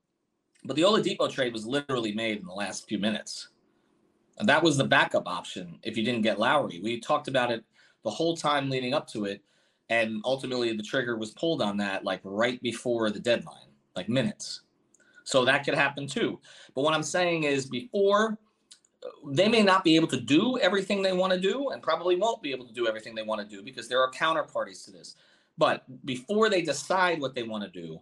But 0.65 0.77
the 0.77 0.83
Oladipo 0.83 1.31
trade 1.31 1.53
was 1.53 1.67
literally 1.67 2.13
made 2.13 2.39
in 2.39 2.47
the 2.47 2.53
last 2.53 2.89
few 2.89 2.99
minutes. 2.99 3.49
And 4.39 4.49
that 4.49 4.63
was 4.63 4.77
the 4.77 4.85
backup 4.85 5.29
option 5.29 5.79
if 5.83 5.97
you 5.97 6.05
didn't 6.05 6.23
get 6.23 6.39
Lowry. 6.39 6.81
We 6.83 6.99
talked 6.99 7.29
about 7.29 7.51
it 7.51 7.65
the 8.03 8.11
whole 8.11 8.37
time 8.37 8.71
leading 8.71 8.95
up 8.95 9.07
to 9.09 9.27
it 9.27 9.43
and 9.91 10.21
ultimately 10.25 10.75
the 10.77 10.83
trigger 10.83 11.17
was 11.17 11.31
pulled 11.33 11.63
on 11.63 11.77
that 11.77 12.05
like 12.05 12.21
right 12.25 12.61
before 12.63 13.11
the 13.11 13.21
deadline 13.21 13.69
like 13.97 14.09
minutes. 14.09 14.63
So 15.25 15.45
that 15.45 15.65
could 15.65 15.75
happen 15.75 16.07
too. 16.07 16.41
But 16.75 16.83
what 16.83 16.95
i'm 16.95 17.03
saying 17.03 17.45
is 17.45 17.67
before 17.67 18.39
they 19.27 19.49
may 19.49 19.63
not 19.63 19.85
be 19.85 19.97
able 19.97 20.09
to 20.09 20.21
do 20.21 20.59
everything 20.59 21.03
they 21.03 21.13
want 21.13 21.33
to 21.33 21.39
do 21.39 21.71
and 21.71 21.83
probably 21.83 22.17
won't 22.17 22.43
be 22.43 22.51
able 22.53 22.67
to 22.67 22.73
do 22.73 22.89
everything 22.89 23.15
they 23.15 23.23
want 23.23 23.41
to 23.41 23.57
do 23.57 23.63
because 23.63 23.87
there 23.87 24.01
are 24.01 24.11
counterparties 24.11 24.85
to 24.87 24.91
this. 24.91 25.17
But 25.59 25.85
before 26.07 26.49
they 26.49 26.63
decide 26.63 27.21
what 27.21 27.35
they 27.35 27.43
want 27.43 27.65
to 27.65 27.71
do 27.71 28.01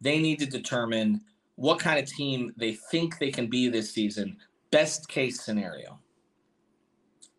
they 0.00 0.20
need 0.20 0.38
to 0.38 0.46
determine 0.46 1.20
what 1.56 1.78
kind 1.78 1.98
of 1.98 2.06
team 2.06 2.52
they 2.56 2.74
think 2.74 3.18
they 3.18 3.30
can 3.30 3.46
be 3.46 3.68
this 3.68 3.90
season. 3.90 4.36
Best 4.70 5.08
case 5.08 5.40
scenario. 5.40 5.98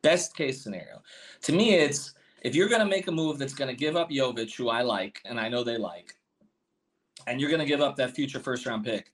Best 0.01 0.35
case 0.35 0.63
scenario. 0.63 1.01
To 1.43 1.51
me 1.51 1.75
it's 1.75 2.15
if 2.45 2.53
you're 2.53 2.69
going 2.69 2.79
to 2.79 2.85
make 2.85 3.07
a 3.07 3.11
move 3.11 3.39
that's 3.39 3.55
going 3.55 3.69
to 3.69 3.75
give 3.75 3.95
up 3.95 4.11
Jovic, 4.11 4.55
who 4.55 4.69
I 4.69 4.83
like, 4.83 5.19
and 5.25 5.39
I 5.39 5.49
know 5.49 5.63
they 5.63 5.79
like, 5.79 6.13
and 7.25 7.41
you're 7.41 7.49
going 7.49 7.59
to 7.59 7.65
give 7.65 7.81
up 7.81 7.95
that 7.95 8.11
future 8.11 8.39
first 8.39 8.67
round 8.67 8.85
pick, 8.85 9.11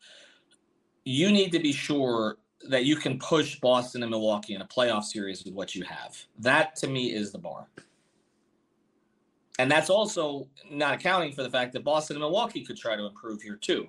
you 1.05 1.31
need 1.31 1.53
to 1.53 1.59
be 1.59 1.71
sure 1.71 2.39
that 2.67 2.83
you 2.83 2.97
can 2.97 3.17
push 3.19 3.57
Boston 3.61 4.03
and 4.03 4.11
Milwaukee 4.11 4.53
in 4.53 4.61
a 4.61 4.67
playoff 4.67 5.05
series 5.05 5.45
with 5.45 5.53
what 5.53 5.73
you 5.73 5.85
have. 5.85 6.21
That 6.39 6.75
to 6.77 6.87
me 6.87 7.13
is 7.13 7.31
the 7.31 7.37
bar. 7.37 7.69
And 9.59 9.71
that's 9.71 9.89
also 9.89 10.49
not 10.69 10.95
accounting 10.95 11.31
for 11.31 11.41
the 11.41 11.49
fact 11.49 11.71
that 11.71 11.85
Boston 11.85 12.17
and 12.17 12.23
Milwaukee 12.23 12.65
could 12.65 12.77
try 12.77 12.97
to 12.97 13.05
improve 13.05 13.41
here 13.41 13.55
too. 13.55 13.87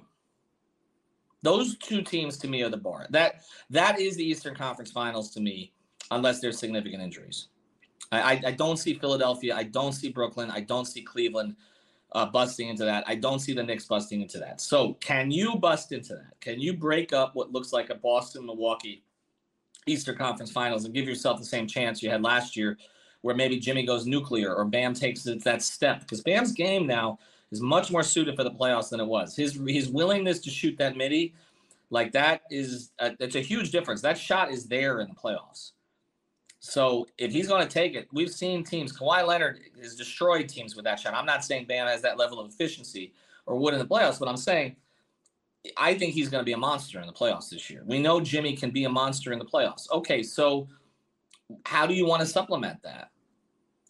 Those 1.42 1.76
two 1.78 2.02
teams 2.02 2.38
to 2.38 2.48
me 2.48 2.62
are 2.62 2.68
the 2.68 2.76
bar. 2.76 3.08
That 3.10 3.42
that 3.70 3.98
is 3.98 4.14
the 4.14 4.24
Eastern 4.24 4.54
Conference 4.54 4.92
Finals 4.92 5.32
to 5.32 5.40
me, 5.40 5.72
unless 6.12 6.38
there's 6.38 6.60
significant 6.60 7.02
injuries. 7.02 7.48
I, 8.12 8.40
I, 8.46 8.50
don't 8.50 8.76
see 8.76 8.94
Philadelphia. 8.94 9.56
I 9.56 9.64
don't 9.64 9.92
see 9.92 10.10
Brooklyn. 10.10 10.50
I 10.50 10.60
don't 10.60 10.84
see 10.84 11.00
Cleveland 11.00 11.56
uh, 12.12 12.26
busting 12.26 12.68
into 12.68 12.84
that. 12.84 13.04
I 13.06 13.14
don't 13.14 13.38
see 13.38 13.54
the 13.54 13.62
Knicks 13.62 13.86
busting 13.86 14.20
into 14.20 14.38
that. 14.38 14.60
So, 14.60 14.94
can 14.94 15.30
you 15.30 15.56
bust 15.56 15.92
into 15.92 16.14
that? 16.14 16.38
Can 16.40 16.60
you 16.60 16.74
break 16.74 17.12
up 17.12 17.34
what 17.34 17.52
looks 17.52 17.72
like 17.72 17.90
a 17.90 17.94
Boston 17.94 18.46
Milwaukee 18.46 19.02
Eastern 19.86 20.16
Conference 20.16 20.50
Finals 20.50 20.84
and 20.84 20.94
give 20.94 21.08
yourself 21.08 21.38
the 21.38 21.46
same 21.46 21.66
chance 21.66 22.02
you 22.02 22.10
had 22.10 22.22
last 22.22 22.56
year, 22.56 22.76
where 23.22 23.34
maybe 23.34 23.58
Jimmy 23.58 23.86
goes 23.86 24.06
nuclear 24.06 24.54
or 24.54 24.64
Bam 24.64 24.94
takes 24.94 25.22
that 25.22 25.62
step? 25.62 26.00
Because 26.00 26.20
Bam's 26.20 26.52
game 26.52 26.86
now 26.86 27.18
is 27.50 27.60
much 27.60 27.90
more 27.90 28.02
suited 28.02 28.36
for 28.36 28.44
the 28.44 28.50
playoffs 28.50 28.90
than 28.90 29.00
it 29.00 29.06
was. 29.06 29.34
His 29.34 29.58
his 29.66 29.88
willingness 29.88 30.38
to 30.40 30.50
shoot 30.50 30.76
that 30.78 30.96
midi, 30.96 31.34
like 31.88 32.12
that, 32.12 32.42
is 32.50 32.90
a, 32.98 33.12
it's 33.20 33.36
a 33.36 33.40
huge 33.40 33.70
difference. 33.70 34.02
That 34.02 34.18
shot 34.18 34.50
is 34.50 34.66
there 34.66 35.00
in 35.00 35.08
the 35.08 35.14
playoffs. 35.14 35.72
So 36.64 37.08
if 37.18 37.32
he's 37.32 37.48
going 37.48 37.66
to 37.66 37.68
take 37.68 37.96
it, 37.96 38.06
we've 38.12 38.30
seen 38.30 38.62
teams. 38.62 38.96
Kawhi 38.96 39.26
Leonard 39.26 39.58
has 39.82 39.96
destroyed 39.96 40.48
teams 40.48 40.76
with 40.76 40.84
that 40.84 41.00
shot. 41.00 41.12
I'm 41.12 41.26
not 41.26 41.44
saying 41.44 41.66
Bam 41.66 41.88
has 41.88 42.00
that 42.02 42.18
level 42.18 42.38
of 42.38 42.48
efficiency 42.52 43.12
or 43.46 43.58
would 43.58 43.74
in 43.74 43.80
the 43.80 43.86
playoffs, 43.86 44.20
but 44.20 44.28
I'm 44.28 44.36
saying 44.36 44.76
I 45.76 45.94
think 45.94 46.14
he's 46.14 46.28
going 46.28 46.40
to 46.40 46.44
be 46.44 46.52
a 46.52 46.56
monster 46.56 47.00
in 47.00 47.08
the 47.08 47.12
playoffs 47.12 47.50
this 47.50 47.68
year. 47.68 47.82
We 47.84 47.98
know 47.98 48.20
Jimmy 48.20 48.54
can 48.54 48.70
be 48.70 48.84
a 48.84 48.88
monster 48.88 49.32
in 49.32 49.40
the 49.40 49.44
playoffs. 49.44 49.90
Okay, 49.90 50.22
so 50.22 50.68
how 51.66 51.84
do 51.84 51.94
you 51.94 52.06
want 52.06 52.20
to 52.20 52.26
supplement 52.26 52.80
that? 52.84 53.10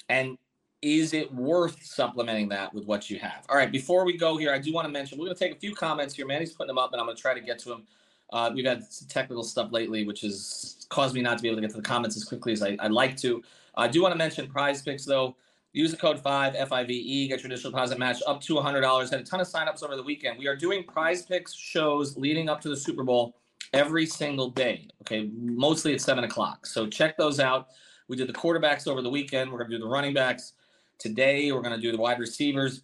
And 0.08 0.38
is 0.80 1.12
it 1.12 1.32
worth 1.34 1.76
supplementing 1.84 2.48
that 2.48 2.72
with 2.72 2.86
what 2.86 3.10
you 3.10 3.18
have? 3.18 3.44
All 3.50 3.56
right, 3.56 3.70
before 3.70 4.06
we 4.06 4.16
go 4.16 4.38
here, 4.38 4.50
I 4.50 4.58
do 4.58 4.72
want 4.72 4.86
to 4.86 4.92
mention 4.92 5.18
we're 5.18 5.26
going 5.26 5.36
to 5.36 5.44
take 5.44 5.54
a 5.54 5.60
few 5.60 5.74
comments 5.74 6.14
here. 6.14 6.26
Manny's 6.26 6.52
putting 6.52 6.68
them 6.68 6.78
up, 6.78 6.92
and 6.92 7.00
I'm 7.00 7.06
going 7.06 7.16
to 7.16 7.22
try 7.22 7.34
to 7.34 7.40
get 7.40 7.58
to 7.60 7.68
them. 7.68 7.86
Uh, 8.32 8.50
we've 8.54 8.64
had 8.64 8.90
some 8.90 9.06
technical 9.08 9.42
stuff 9.42 9.70
lately, 9.72 10.06
which 10.06 10.22
has 10.22 10.86
caused 10.88 11.14
me 11.14 11.20
not 11.20 11.36
to 11.36 11.42
be 11.42 11.48
able 11.48 11.56
to 11.56 11.60
get 11.60 11.70
to 11.70 11.76
the 11.76 11.82
comments 11.82 12.16
as 12.16 12.24
quickly 12.24 12.52
as 12.52 12.62
I, 12.62 12.76
would 12.82 12.92
like 12.92 13.16
to. 13.18 13.42
I 13.76 13.88
do 13.88 14.02
want 14.02 14.12
to 14.12 14.18
mention 14.18 14.48
prize 14.48 14.82
picks, 14.82 15.04
though. 15.04 15.36
Use 15.74 15.90
the 15.90 15.96
code 15.96 16.20
5 16.20 16.68
FIVE, 16.68 16.88
get 17.28 17.42
your 17.42 17.46
initial 17.46 17.70
deposit 17.70 17.98
match 17.98 18.22
up 18.26 18.40
to 18.42 18.54
$100. 18.54 19.10
Had 19.10 19.20
a 19.20 19.22
ton 19.22 19.40
of 19.40 19.46
signups 19.46 19.82
over 19.82 19.96
the 19.96 20.02
weekend. 20.02 20.38
We 20.38 20.46
are 20.46 20.56
doing 20.56 20.84
prize 20.84 21.22
picks 21.22 21.54
shows 21.54 22.16
leading 22.16 22.48
up 22.48 22.60
to 22.62 22.68
the 22.68 22.76
Super 22.76 23.04
Bowl 23.04 23.36
every 23.72 24.04
single 24.04 24.50
day. 24.50 24.88
Okay, 25.02 25.30
mostly 25.34 25.94
at 25.94 26.00
7 26.00 26.24
o'clock. 26.24 26.66
So 26.66 26.86
check 26.86 27.16
those 27.16 27.40
out. 27.40 27.68
We 28.08 28.16
did 28.16 28.28
the 28.28 28.34
quarterbacks 28.34 28.86
over 28.86 29.00
the 29.00 29.08
weekend. 29.08 29.50
We're 29.50 29.58
going 29.58 29.70
to 29.70 29.76
do 29.78 29.82
the 29.82 29.88
running 29.88 30.12
backs 30.12 30.52
today. 30.98 31.50
We're 31.52 31.62
going 31.62 31.74
to 31.74 31.80
do 31.80 31.92
the 31.92 31.98
wide 31.98 32.18
receivers 32.18 32.82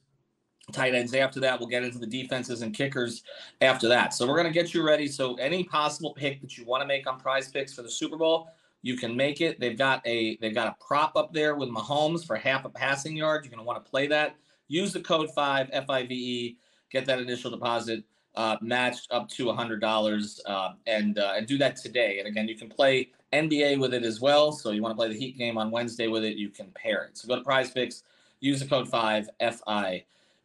tight 0.73 0.95
ends 0.95 1.15
after 1.15 1.41
that. 1.41 1.59
We'll 1.59 1.69
get 1.69 1.83
into 1.83 1.99
the 1.99 2.07
defenses 2.07 2.63
and 2.63 2.75
kickers 2.75 3.23
after 3.61 3.89
that. 3.89 4.15
So 4.15 4.27
we're 4.27 4.37
going 4.37 4.53
to 4.53 4.53
get 4.53 4.75
you 4.75 4.87
ready. 4.87 5.09
So 5.09 5.35
any 5.37 5.65
possible 5.65 6.15
pick 6.15 6.41
that 6.41 6.57
you 6.57 6.65
want 6.65 6.83
to 6.83 6.87
make 6.87 7.07
on 7.07 7.19
prize 7.19 7.49
picks 7.51 7.75
for 7.75 7.83
the 7.83 7.91
Super 7.91 8.17
Bowl, 8.17 8.49
you 8.83 8.97
can 8.97 9.17
make 9.17 9.41
it. 9.41 9.59
They've 9.59 9.77
got 9.77 10.07
a 10.07 10.37
they've 10.37 10.55
got 10.55 10.69
a 10.69 10.85
prop 10.85 11.17
up 11.17 11.33
there 11.33 11.57
with 11.57 11.69
Mahomes 11.69 12.27
for 12.27 12.37
half 12.37 12.65
a 12.65 12.69
passing 12.69 13.17
yard. 13.17 13.45
You're 13.45 13.51
going 13.51 13.59
to 13.59 13.67
want 13.67 13.85
to 13.85 13.91
play 13.91 14.07
that. 14.09 14.37
Use 14.69 14.93
the 14.93 15.01
code 15.01 15.31
five 15.35 15.69
F 15.73 15.91
I 15.91 16.07
V 16.07 16.15
E. 16.15 16.57
Get 16.91 17.05
that 17.07 17.19
initial 17.19 17.51
deposit 17.51 18.05
uh, 18.39 18.57
matched 18.61 19.09
up 19.11 19.29
to 19.29 19.53
hundred 19.53 19.81
dollars, 19.81 20.41
uh, 20.47 20.71
and 20.87 21.19
uh, 21.19 21.35
and 21.37 21.47
do 21.47 21.59
that 21.59 21.77
today. 21.77 22.21
And 22.21 22.29
again, 22.29 22.47
you 22.47 22.57
can 22.57 22.69
play 22.69 23.11
NBA 23.33 23.81
with 23.81 23.93
it 23.95 24.05
as 24.05 24.21
well. 24.21 24.53
So 24.53 24.71
you 24.71 24.81
want 24.81 24.93
to 24.93 24.97
play 24.97 25.09
the 25.09 25.19
Heat 25.19 25.37
game 25.37 25.59
on 25.59 25.71
Wednesday 25.71 26.07
with 26.07 26.25
it, 26.25 26.37
you 26.37 26.49
can 26.49 26.71
pair 26.71 27.05
it. 27.05 27.19
So 27.19 27.27
go 27.29 27.37
to 27.37 27.43
Prize 27.43 27.71
Picks. 27.71 28.05
Use 28.41 28.61
the 28.61 28.67
code 28.67 28.89
five 28.89 29.29
F 29.41 29.61
I 29.67 30.05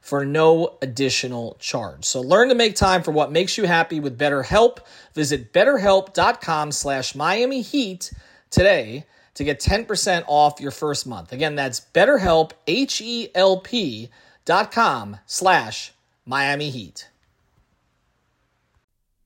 for 0.00 0.24
no 0.24 0.78
additional 0.82 1.56
charge. 1.60 2.04
So 2.04 2.20
learn 2.20 2.48
to 2.48 2.54
make 2.54 2.74
time 2.74 3.02
for 3.02 3.12
what 3.12 3.32
makes 3.32 3.56
you 3.58 3.64
happy 3.64 4.00
with 4.00 4.18
BetterHelp. 4.18 4.78
Visit 5.14 5.52
betterhelp.com 5.52 6.72
slash 6.72 7.14
Miami 7.14 7.62
Heat 7.62 8.12
today 8.50 9.04
to 9.34 9.44
get 9.44 9.60
10% 9.60 10.24
off 10.26 10.60
your 10.60 10.70
first 10.70 11.06
month. 11.06 11.32
Again, 11.32 11.54
that's 11.54 11.80
betterhelp, 11.80 12.52
H-E-L-P 12.66 14.08
dot 14.44 14.72
com 14.72 15.18
slash 15.26 15.92
Miami 16.26 16.70
Heat. 16.70 17.08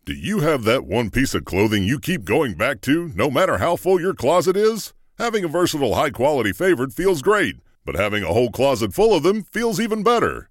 Do 0.05 0.13
you 0.13 0.41
have 0.41 0.65
that 0.65 0.85
one 0.85 1.11
piece 1.11 1.35
of 1.35 1.47
clothing 1.47 1.85
you 1.85 1.99
keep 1.99 2.25
going 2.25 2.55
back 2.55 2.83
to 2.83 3.09
no 3.15 3.31
matter 3.31 3.57
how 3.57 3.77
full 3.77 3.99
your 3.99 4.13
closet 4.13 4.55
is? 4.55 4.93
Having 5.19 5.45
a 5.45 5.49
versatile, 5.49 5.95
high-quality 5.95 6.53
favorite 6.53 6.93
feels 6.93 7.23
great, 7.23 7.57
but 7.87 7.95
having 7.95 8.23
a 8.23 8.33
whole 8.33 8.51
closet 8.51 8.93
full 8.93 9.15
of 9.15 9.23
them 9.23 9.45
feels 9.45 9.81
even 9.81 10.03
better. 10.03 10.51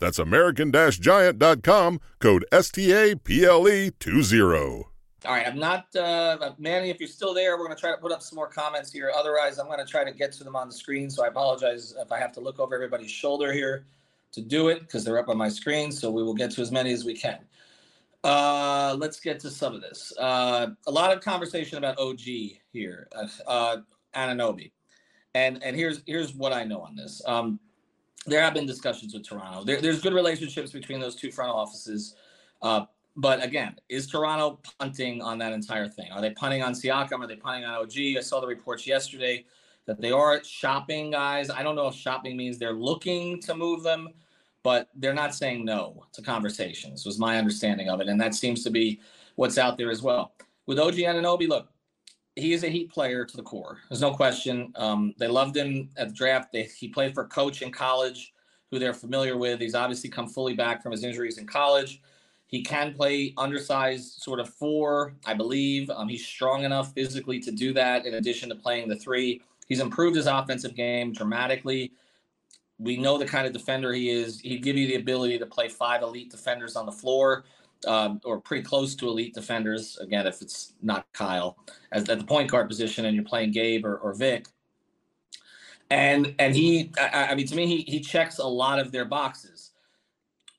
That's 0.00 0.18
American 0.18 0.72
Giant.com, 0.72 2.00
code 2.18 2.44
STAPLE20. 2.50 4.84
All 5.26 5.34
right, 5.34 5.46
I'm 5.46 5.58
not, 5.58 5.94
uh, 5.94 6.52
Manny, 6.58 6.88
if 6.88 6.98
you're 6.98 7.06
still 7.06 7.34
there, 7.34 7.58
we're 7.58 7.66
going 7.66 7.76
to 7.76 7.80
try 7.80 7.90
to 7.90 7.98
put 7.98 8.10
up 8.10 8.22
some 8.22 8.36
more 8.36 8.48
comments 8.48 8.90
here. 8.90 9.12
Otherwise, 9.14 9.58
I'm 9.58 9.66
going 9.66 9.78
to 9.78 9.84
try 9.84 10.02
to 10.02 10.12
get 10.12 10.32
to 10.32 10.44
them 10.44 10.56
on 10.56 10.68
the 10.68 10.74
screen. 10.74 11.10
So 11.10 11.22
I 11.22 11.28
apologize 11.28 11.92
if 11.98 12.10
I 12.10 12.18
have 12.18 12.32
to 12.32 12.40
look 12.40 12.58
over 12.58 12.74
everybody's 12.74 13.10
shoulder 13.10 13.52
here 13.52 13.84
to 14.32 14.40
do 14.40 14.68
it 14.68 14.80
because 14.80 15.04
they're 15.04 15.18
up 15.18 15.28
on 15.28 15.36
my 15.36 15.50
screen. 15.50 15.92
So 15.92 16.10
we 16.10 16.22
will 16.22 16.32
get 16.32 16.50
to 16.52 16.62
as 16.62 16.72
many 16.72 16.90
as 16.92 17.04
we 17.04 17.12
can. 17.12 17.40
Uh, 18.24 18.96
let's 18.98 19.20
get 19.20 19.38
to 19.40 19.50
some 19.50 19.74
of 19.74 19.82
this. 19.82 20.14
Uh, 20.18 20.68
a 20.86 20.90
lot 20.90 21.14
of 21.14 21.22
conversation 21.22 21.76
about 21.76 21.98
OG 21.98 22.20
here, 22.72 23.06
uh, 23.14 23.26
uh, 23.46 23.76
Anunoby. 24.14 24.70
And, 25.34 25.62
and 25.62 25.76
here's, 25.76 26.00
here's 26.06 26.34
what 26.34 26.54
I 26.54 26.64
know 26.64 26.80
on 26.80 26.96
this. 26.96 27.20
Um, 27.26 27.60
there 28.26 28.40
have 28.40 28.54
been 28.54 28.66
discussions 28.66 29.14
with 29.14 29.26
Toronto. 29.26 29.64
There, 29.64 29.80
there's 29.80 30.00
good 30.00 30.12
relationships 30.12 30.72
between 30.72 31.00
those 31.00 31.14
two 31.14 31.30
front 31.30 31.50
offices. 31.50 32.14
Uh, 32.60 32.84
but 33.16 33.42
again, 33.42 33.76
is 33.88 34.06
Toronto 34.06 34.60
punting 34.78 35.22
on 35.22 35.38
that 35.38 35.52
entire 35.52 35.88
thing? 35.88 36.10
Are 36.12 36.20
they 36.20 36.30
punting 36.30 36.62
on 36.62 36.72
Siakam? 36.72 37.20
Are 37.20 37.26
they 37.26 37.36
punting 37.36 37.64
on 37.64 37.74
OG? 37.74 38.16
I 38.16 38.20
saw 38.20 38.40
the 38.40 38.46
reports 38.46 38.86
yesterday 38.86 39.44
that 39.86 40.00
they 40.00 40.12
are 40.12 40.42
shopping 40.44 41.10
guys. 41.10 41.50
I 41.50 41.62
don't 41.62 41.74
know 41.74 41.88
if 41.88 41.94
shopping 41.94 42.36
means 42.36 42.58
they're 42.58 42.72
looking 42.72 43.40
to 43.42 43.54
move 43.54 43.82
them, 43.82 44.08
but 44.62 44.88
they're 44.94 45.14
not 45.14 45.34
saying 45.34 45.64
no 45.64 46.04
to 46.12 46.22
conversations, 46.22 47.04
was 47.04 47.18
my 47.18 47.38
understanding 47.38 47.88
of 47.88 48.00
it. 48.00 48.08
And 48.08 48.20
that 48.20 48.34
seems 48.34 48.62
to 48.64 48.70
be 48.70 49.00
what's 49.36 49.58
out 49.58 49.78
there 49.78 49.90
as 49.90 50.02
well. 50.02 50.32
With 50.66 50.78
OG 50.78 50.94
Anunoby, 50.94 51.48
look, 51.48 51.68
he 52.36 52.52
is 52.52 52.64
a 52.64 52.68
Heat 52.68 52.90
player 52.90 53.24
to 53.24 53.36
the 53.36 53.42
core. 53.42 53.78
There's 53.88 54.00
no 54.00 54.12
question. 54.12 54.72
Um, 54.76 55.14
they 55.18 55.28
loved 55.28 55.56
him 55.56 55.90
at 55.96 56.08
the 56.08 56.14
draft. 56.14 56.52
They, 56.52 56.64
he 56.64 56.88
played 56.88 57.14
for 57.14 57.24
a 57.24 57.28
coach 57.28 57.62
in 57.62 57.70
college 57.70 58.32
who 58.70 58.78
they're 58.78 58.94
familiar 58.94 59.36
with. 59.36 59.60
He's 59.60 59.74
obviously 59.74 60.10
come 60.10 60.28
fully 60.28 60.54
back 60.54 60.82
from 60.82 60.92
his 60.92 61.02
injuries 61.02 61.38
in 61.38 61.46
college. 61.46 62.00
He 62.46 62.62
can 62.62 62.94
play 62.94 63.32
undersized 63.36 64.22
sort 64.22 64.40
of 64.40 64.48
four, 64.48 65.14
I 65.24 65.34
believe. 65.34 65.90
Um, 65.90 66.08
he's 66.08 66.24
strong 66.24 66.64
enough 66.64 66.92
physically 66.92 67.40
to 67.40 67.52
do 67.52 67.72
that 67.74 68.06
in 68.06 68.14
addition 68.14 68.48
to 68.48 68.54
playing 68.54 68.88
the 68.88 68.96
three. 68.96 69.40
He's 69.68 69.80
improved 69.80 70.16
his 70.16 70.26
offensive 70.26 70.74
game 70.74 71.12
dramatically. 71.12 71.92
We 72.78 72.96
know 72.96 73.18
the 73.18 73.26
kind 73.26 73.46
of 73.46 73.52
defender 73.52 73.92
he 73.92 74.10
is. 74.10 74.40
He'd 74.40 74.62
give 74.62 74.76
you 74.76 74.88
the 74.88 74.96
ability 74.96 75.38
to 75.38 75.46
play 75.46 75.68
five 75.68 76.02
elite 76.02 76.30
defenders 76.30 76.74
on 76.74 76.86
the 76.86 76.92
floor 76.92 77.44
um, 77.86 78.20
or 78.24 78.40
pretty 78.40 78.62
close 78.62 78.94
to 78.96 79.08
elite 79.08 79.34
defenders. 79.34 79.98
Again, 80.00 80.26
if 80.26 80.42
it's 80.42 80.74
not 80.82 81.06
Kyle 81.12 81.58
as 81.92 82.08
at 82.08 82.18
the 82.18 82.24
point 82.24 82.50
guard 82.50 82.68
position 82.68 83.04
and 83.04 83.14
you're 83.14 83.24
playing 83.24 83.52
Gabe 83.52 83.84
or, 83.84 83.96
or 83.98 84.14
Vic. 84.14 84.46
And 85.90 86.34
and 86.38 86.54
he, 86.54 86.92
I, 86.98 87.28
I 87.30 87.34
mean, 87.34 87.46
to 87.48 87.56
me, 87.56 87.66
he 87.66 87.78
he 87.90 88.00
checks 88.00 88.38
a 88.38 88.46
lot 88.46 88.78
of 88.78 88.92
their 88.92 89.04
boxes. 89.04 89.72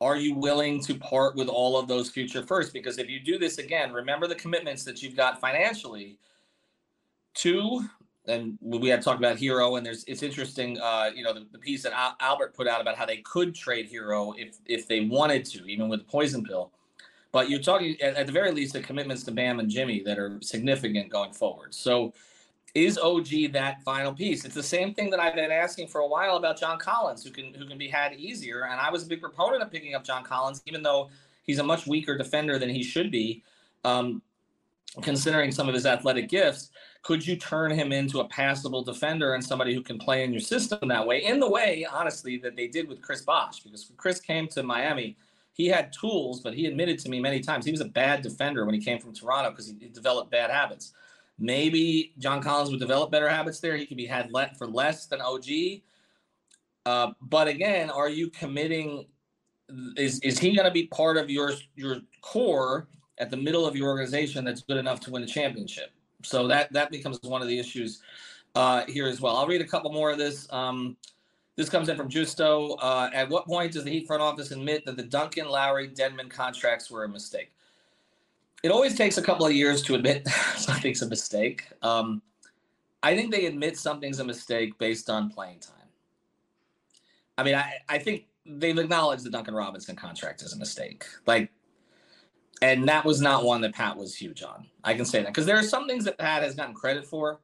Are 0.02 0.18
you 0.18 0.36
willing 0.36 0.82
to 0.82 0.96
part 0.96 1.36
with 1.36 1.48
all 1.48 1.78
of 1.78 1.88
those 1.88 2.10
future 2.10 2.44
first? 2.44 2.74
Because 2.74 2.98
if 2.98 3.08
you 3.08 3.20
do 3.20 3.38
this 3.38 3.60
again, 3.60 3.94
remember 3.94 4.28
the 4.28 4.36
commitments 4.36 4.84
that 4.84 5.02
you've 5.02 5.16
got 5.16 5.40
financially. 5.40 6.18
Two, 7.34 7.88
and 8.26 8.58
we 8.62 8.90
had 8.90 9.02
talked 9.02 9.20
about 9.20 9.38
Herro, 9.38 9.78
and 9.78 9.86
there's 9.86 10.04
it's 10.06 10.22
interesting, 10.22 10.78
uh, 10.80 11.12
you 11.16 11.24
know, 11.24 11.34
the, 11.34 11.48
the 11.52 11.60
piece 11.60 11.84
that 11.84 11.94
Albert 12.20 12.54
put 12.54 12.68
out 12.68 12.82
about 12.82 12.98
how 12.98 13.06
they 13.06 13.18
could 13.18 13.56
trade 13.56 13.90
Herro 13.90 14.34
if 14.38 14.58
if 14.66 14.88
they 14.88 15.02
wanted 15.02 15.46
to, 15.46 15.66
even 15.66 15.88
with 15.88 16.02
the 16.02 16.06
poison 16.06 16.44
pill. 16.44 16.72
But 17.32 17.50
you're 17.50 17.62
talking 17.62 17.96
at, 18.02 18.16
at 18.16 18.26
the 18.26 18.32
very 18.32 18.52
least 18.52 18.74
the 18.74 18.82
commitments 18.82 19.24
to 19.24 19.32
Bam 19.32 19.60
and 19.60 19.70
Jimmy 19.70 20.02
that 20.04 20.20
are 20.20 20.38
significant 20.42 21.10
going 21.10 21.32
forward. 21.32 21.74
So 21.74 22.14
is 22.74 22.98
OG 22.98 23.52
that 23.54 23.82
final 23.84 24.14
piece? 24.14 24.46
It's 24.46 24.56
the 24.56 24.64
same 24.64 24.94
thing 24.94 25.10
that 25.10 25.20
I've 25.20 25.36
been 25.36 25.52
asking 25.52 25.88
for 25.88 26.02
a 26.02 26.08
while 26.08 26.38
about 26.38 26.60
John 26.60 26.78
Collins, 26.80 27.24
who 27.24 27.32
can 27.32 27.54
who 27.54 27.66
can 27.66 27.78
be 27.78 27.88
had 27.88 28.14
easier. 28.14 28.66
And 28.66 28.80
I 28.80 28.90
was 28.90 29.04
a 29.04 29.08
big 29.08 29.22
proponent 29.22 29.62
of 29.62 29.72
picking 29.72 29.96
up 29.96 30.04
John 30.04 30.24
Collins, 30.24 30.62
even 30.66 30.82
though 30.82 31.10
he's 31.44 31.60
a 31.60 31.64
much 31.64 31.88
weaker 31.88 32.18
defender 32.18 32.58
than 32.58 32.70
he 32.70 32.84
should 32.84 33.12
be, 33.12 33.44
um, 33.84 34.22
considering 35.02 35.52
some 35.52 35.68
of 35.68 35.74
his 35.74 35.86
athletic 35.86 36.30
gifts. 36.30 36.70
Could 37.04 37.26
you 37.26 37.36
turn 37.36 37.72
him 37.72 37.92
into 37.92 38.20
a 38.20 38.28
passable 38.28 38.84
defender 38.84 39.34
and 39.34 39.44
somebody 39.44 39.74
who 39.74 39.82
can 39.82 39.98
play 39.98 40.24
in 40.24 40.32
your 40.32 40.40
system 40.40 40.88
that 40.88 41.06
way? 41.06 41.24
In 41.24 41.40
the 41.40 41.50
way, 41.50 41.86
honestly, 41.92 42.38
that 42.38 42.56
they 42.56 42.68
did 42.68 42.88
with 42.88 43.02
Chris 43.02 43.22
Bosh, 43.22 43.62
because 43.62 43.92
Chris 43.98 44.20
came 44.20 44.48
to 44.50 44.62
Miami 44.62 45.18
he 45.62 45.68
had 45.68 45.94
tools, 45.94 46.42
but 46.42 46.54
he 46.54 46.66
admitted 46.66 46.98
to 47.00 47.10
me 47.10 47.20
many 47.20 47.40
times 47.40 47.66
he 47.66 47.72
was 47.72 47.82
a 47.82 47.86
bad 47.86 48.24
defender 48.24 48.66
when 48.66 48.74
he 48.74 48.82
came 48.82 49.00
from 49.00 49.14
Toronto 49.14 49.52
because 49.52 49.68
he, 49.68 49.90
developed 49.90 50.32
bad 50.32 50.50
habits. 50.50 50.94
Maybe 51.38 52.14
John 52.18 52.42
Collins 52.42 52.72
would 52.72 52.80
develop 52.80 53.12
better 53.12 53.30
habits 53.30 53.60
there. 53.60 53.78
He 53.78 53.86
could 53.86 53.98
be 53.98 54.06
had 54.06 54.32
let 54.32 54.58
for 54.58 54.68
less 54.68 55.06
than 55.06 55.22
OG. 55.22 55.46
Uh, 56.86 57.12
but 57.22 57.48
again, 57.48 57.92
are 57.92 58.10
you 58.10 58.30
committing? 58.30 59.06
Is 59.98 60.20
is 60.22 60.40
he 60.40 60.56
going 60.56 60.66
to 60.66 60.72
be 60.72 60.88
part 60.88 61.18
of 61.18 61.30
your 61.30 61.54
your 61.76 61.98
core 62.22 62.88
at 63.20 63.30
the 63.30 63.38
middle 63.38 63.66
of 63.66 63.76
your 63.76 63.90
organization 63.90 64.44
that's 64.44 64.62
good 64.62 64.78
enough 64.78 65.00
to 65.02 65.12
win 65.12 65.24
a 65.24 65.28
championship? 65.28 65.92
So 66.24 66.48
that 66.48 66.74
that 66.74 66.90
becomes 66.90 67.20
one 67.22 67.42
of 67.42 67.48
the 67.48 67.58
issues 67.60 68.02
uh, 68.56 68.86
here 68.88 69.08
as 69.08 69.22
well. 69.22 69.38
I'll 69.38 69.48
read 69.48 69.62
a 69.62 69.68
couple 69.68 69.92
more 69.92 70.12
of 70.12 70.18
this. 70.18 70.52
Um, 70.52 70.98
this 71.56 71.70
comes 71.70 71.90
in 71.90 71.98
from 71.98 72.10
Justo. 72.10 72.76
Uh, 72.76 73.10
at 73.14 73.30
what 73.30 73.46
point 73.46 73.74
does 73.74 73.84
the 73.84 73.92
Heat 73.92 74.08
front 74.08 74.22
office 74.22 74.52
admit 74.52 74.86
that 74.86 74.98
the 74.98 75.04
Duncan, 75.04 75.48
Lowry, 75.48 75.90
Dedmon 75.90 76.30
contracts 76.30 76.90
were 76.90 77.04
a 77.04 77.10
mistake? 77.10 77.52
It 78.64 78.72
always 78.72 78.96
takes 78.96 79.18
a 79.18 79.22
couple 79.22 79.46
of 79.46 79.54
years 79.54 79.82
to 79.84 79.96
admit 79.96 80.28
something's 80.56 81.02
a 81.02 81.08
mistake. 81.08 81.68
Um, 81.82 82.22
I 83.04 83.16
think 83.16 83.32
they 83.32 83.48
admit 83.48 83.78
something's 83.78 84.20
a 84.20 84.24
mistake 84.24 84.78
based 84.78 85.10
on 85.10 85.30
playing 85.30 85.60
time. 85.60 85.76
I 87.38 87.44
mean, 87.44 87.56
I, 87.56 87.74
I 87.90 87.98
think 87.98 88.26
they've 88.46 88.78
acknowledged 88.78 89.24
the 89.24 89.30
Duncan 89.30 89.56
Robinson 89.56 89.96
contract 89.96 90.42
is 90.44 90.54
a 90.54 90.58
mistake. 90.58 91.06
Like, 91.26 91.52
and 92.62 92.88
that 92.88 93.04
was 93.04 93.22
not 93.22 93.44
one 93.44 93.62
that 93.62 93.74
Pat 93.74 93.98
was 93.98 94.16
huge 94.16 94.44
on. 94.44 94.68
I 94.84 94.94
can 94.94 95.06
say 95.06 95.20
that 95.20 95.28
because 95.28 95.48
there 95.48 95.58
are 95.58 95.64
some 95.64 95.88
things 95.88 96.06
that 96.06 96.20
Pat 96.20 96.44
has 96.44 96.54
gotten 96.54 96.76
credit 96.76 97.06
for 97.06 97.40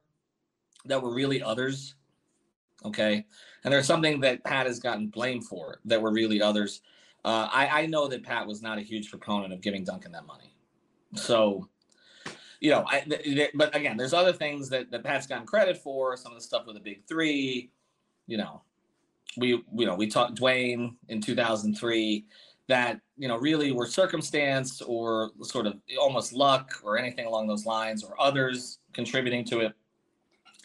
that 0.84 1.02
were 1.02 1.12
really 1.12 1.42
others. 1.42 1.94
Okay. 2.84 3.26
And 3.64 3.72
there's 3.72 3.86
something 3.86 4.20
that 4.20 4.44
Pat 4.44 4.66
has 4.66 4.78
gotten 4.78 5.08
blamed 5.08 5.46
for 5.46 5.80
that 5.84 6.00
were 6.00 6.12
really 6.12 6.40
others. 6.40 6.80
Uh, 7.24 7.48
I, 7.52 7.82
I 7.82 7.86
know 7.86 8.06
that 8.08 8.22
Pat 8.22 8.46
was 8.46 8.62
not 8.62 8.78
a 8.78 8.82
huge 8.82 9.10
proponent 9.10 9.52
of 9.52 9.60
giving 9.60 9.84
Duncan 9.84 10.12
that 10.12 10.26
money. 10.26 10.54
So, 11.14 11.68
you 12.60 12.70
know, 12.70 12.84
I, 12.88 13.00
th- 13.00 13.22
th- 13.22 13.50
but 13.54 13.74
again, 13.74 13.96
there's 13.96 14.12
other 14.12 14.32
things 14.32 14.68
that, 14.70 14.90
that 14.90 15.02
Pat's 15.02 15.26
gotten 15.26 15.46
credit 15.46 15.76
for, 15.76 16.16
some 16.16 16.32
of 16.32 16.38
the 16.38 16.44
stuff 16.44 16.66
with 16.66 16.76
the 16.76 16.80
big 16.80 17.04
three, 17.06 17.70
you 18.26 18.36
know, 18.36 18.62
we, 19.36 19.48
you 19.48 19.86
know, 19.86 19.94
we 19.94 20.06
talked 20.06 20.40
Dwyane 20.40 20.94
in 21.08 21.20
2003 21.20 22.24
that, 22.68 23.00
you 23.16 23.28
know, 23.28 23.36
really 23.36 23.72
were 23.72 23.86
circumstance 23.86 24.80
or 24.82 25.30
sort 25.42 25.66
of 25.66 25.74
almost 25.98 26.32
luck 26.32 26.72
or 26.84 26.98
anything 26.98 27.26
along 27.26 27.46
those 27.46 27.66
lines 27.66 28.04
or 28.04 28.20
others 28.20 28.78
contributing 28.92 29.44
to 29.46 29.60
it. 29.60 29.72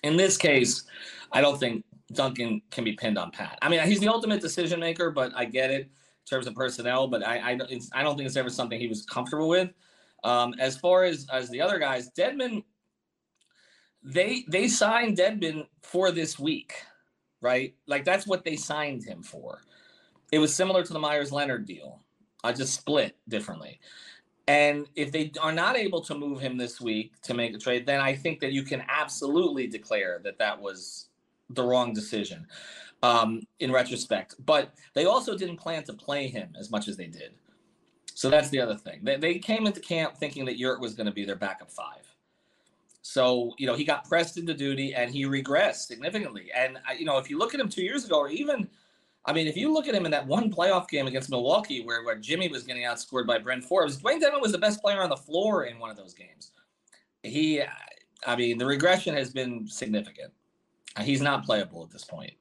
In 0.03 0.17
this 0.17 0.38
case, 0.38 0.84
I 1.32 1.41
don't 1.41 1.60
think 1.60 1.86
Duncan 2.13 2.62
can 2.71 2.84
be 2.84 2.93
pinned 2.93 3.17
on 3.17 3.32
Pat. 3.32 3.58
I 3.62 3.69
mean, 3.69 3.82
he's 3.82 3.99
the 3.99 4.08
ultimate 4.08 4.41
decision 4.41 4.80
maker, 4.80 5.12
but 5.12 5.32
I 5.36 5.45
get 5.45 5.71
it 5.71 5.82
in 5.82 5.89
terms 6.30 6.47
of 6.47 6.56
personnel. 6.56 7.08
But 7.08 7.26
I, 7.26 7.52
I, 7.52 7.60
I 7.93 8.04
don't 8.04 8.15
think 8.15 8.28
it's 8.28 8.38
ever 8.38 8.49
something 8.49 8.80
he 8.80 8.88
was 8.88 9.06
comfortable 9.06 9.49
with. 9.49 9.71
Um, 10.23 10.54
as 10.60 10.78
far 10.78 11.04
as 11.04 11.28
as 11.32 11.49
the 11.49 11.62
other 11.62 11.80
guys, 11.80 12.10
Dedmon, 12.12 12.63
they 14.04 14.45
they 14.47 14.67
signed 14.67 15.17
Dedmon 15.17 15.67
for 15.82 16.12
this 16.12 16.39
week, 16.39 16.73
right? 17.41 17.76
Like 17.88 18.06
that's 18.06 18.26
what 18.26 18.45
they 18.45 18.56
signed 18.56 19.04
him 19.04 19.21
for. 19.21 19.62
It 20.32 20.39
was 20.39 20.56
similar 20.56 20.84
to 20.84 20.93
the 20.93 20.99
Meyers 20.99 21.32
Leonard 21.32 21.65
deal. 21.65 21.99
I 22.43 22.54
just 22.54 22.73
split 22.73 23.15
differently. 23.28 23.80
And 24.47 24.88
if 24.95 25.12
they 25.12 25.32
are 25.39 25.54
not 25.54 25.78
able 25.78 26.02
to 26.02 26.15
move 26.15 26.41
him 26.41 26.58
this 26.58 26.82
week 26.82 27.21
to 27.21 27.34
make 27.34 27.56
a 27.56 27.58
trade, 27.58 27.86
then 27.86 28.02
I 28.02 28.13
think 28.13 28.39
that 28.41 28.52
you 28.52 28.63
can 28.63 28.84
absolutely 28.89 29.67
declare 29.67 30.19
that 30.23 30.38
that 30.39 30.60
was 30.60 31.08
the 31.49 31.63
wrong 31.63 31.93
decision 31.93 32.47
um, 33.01 33.41
in 33.60 33.71
retrospect. 33.71 34.36
But 34.45 34.73
they 34.93 35.06
also 35.06 35.38
didn't 35.38 35.58
plan 35.58 35.84
to 35.84 35.93
play 35.93 36.27
him 36.27 36.53
as 36.60 36.71
much 36.71 36.88
as 36.88 36.97
they 36.97 37.08
did. 37.08 37.34
So 38.15 38.29
that's 38.29 38.49
the 38.49 38.60
other 38.60 38.75
thing. 38.75 38.99
They, 39.03 39.17
they 39.17 39.39
came 39.39 39.65
into 39.65 39.79
camp 39.79 40.17
thinking 40.17 40.45
that 40.45 40.58
Yurt 40.58 40.79
was 40.79 40.93
going 40.93 41.08
to 41.08 41.12
be 41.12 41.25
their 41.25 41.36
backup 41.36 41.71
five. 41.71 42.08
So, 43.01 43.53
you 43.58 43.67
know, 43.67 43.75
he 43.75 43.84
got 43.84 44.08
pressed 44.08 44.38
into 44.38 44.53
duty 44.53 44.93
and 44.93 45.12
he 45.12 45.25
regressed 45.25 45.88
significantly. 45.88 46.49
And, 46.56 46.79
you 46.97 47.06
know, 47.06 47.17
if 47.17 47.29
you 47.29 47.38
look 47.38 47.53
at 47.53 47.60
him 47.60 47.67
two 47.67 47.84
years 47.84 48.06
ago, 48.06 48.17
or 48.17 48.29
even, 48.29 48.69
I 49.25 49.34
mean, 49.34 49.47
if 49.47 49.58
you 49.58 49.73
look 49.73 49.89
at 49.89 49.95
him 49.95 50.06
in 50.06 50.12
that 50.12 50.25
one 50.25 50.49
playoff 50.49 50.88
game 50.88 51.08
against 51.08 51.29
Milwaukee 51.29 51.84
where, 51.84 52.03
where 52.06 52.15
Jimmy 52.17 52.47
was 52.47 52.63
getting 52.63 52.84
outscored 52.84 53.27
by 53.27 53.39
Bryn 53.39 53.62
Forbes, 53.62 53.97
Dewayne 53.97 54.21
Dedmon 54.21 54.41
was 54.41 54.53
the 54.53 54.58
best 54.58 54.82
player 54.82 55.01
on 55.01 55.10
the 55.10 55.17
floor 55.17 55.65
in 55.65 55.79
one 55.79 55.89
of 55.89 55.97
those 55.97 56.13
games. 56.13 56.51
He, 57.23 57.62
I 58.25 58.36
mean, 58.38 58.58
the 58.58 58.65
regression 58.65 59.15
has 59.15 59.32
been 59.32 59.67
significant. 59.67 60.32
He's 61.01 61.21
not 61.21 61.43
playable 61.43 61.84
at 61.84 61.91
this 61.91 62.03
point. 62.03 62.34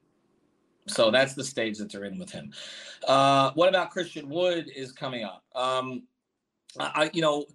So 0.87 1.11
that's 1.11 1.33
the 1.33 1.43
stage 1.43 1.77
that 1.77 1.91
they're 1.91 2.03
in 2.03 2.19
with 2.19 2.31
him. 2.31 2.51
Uh, 3.07 3.51
what 3.55 3.69
about 3.69 3.89
Christian 3.91 4.29
Wood 4.29 4.69
is 4.75 4.91
coming 4.91 5.23
up? 5.23 5.43
Um, 5.55 6.03
I, 6.79 7.09
you 7.13 7.21
know, 7.21 7.45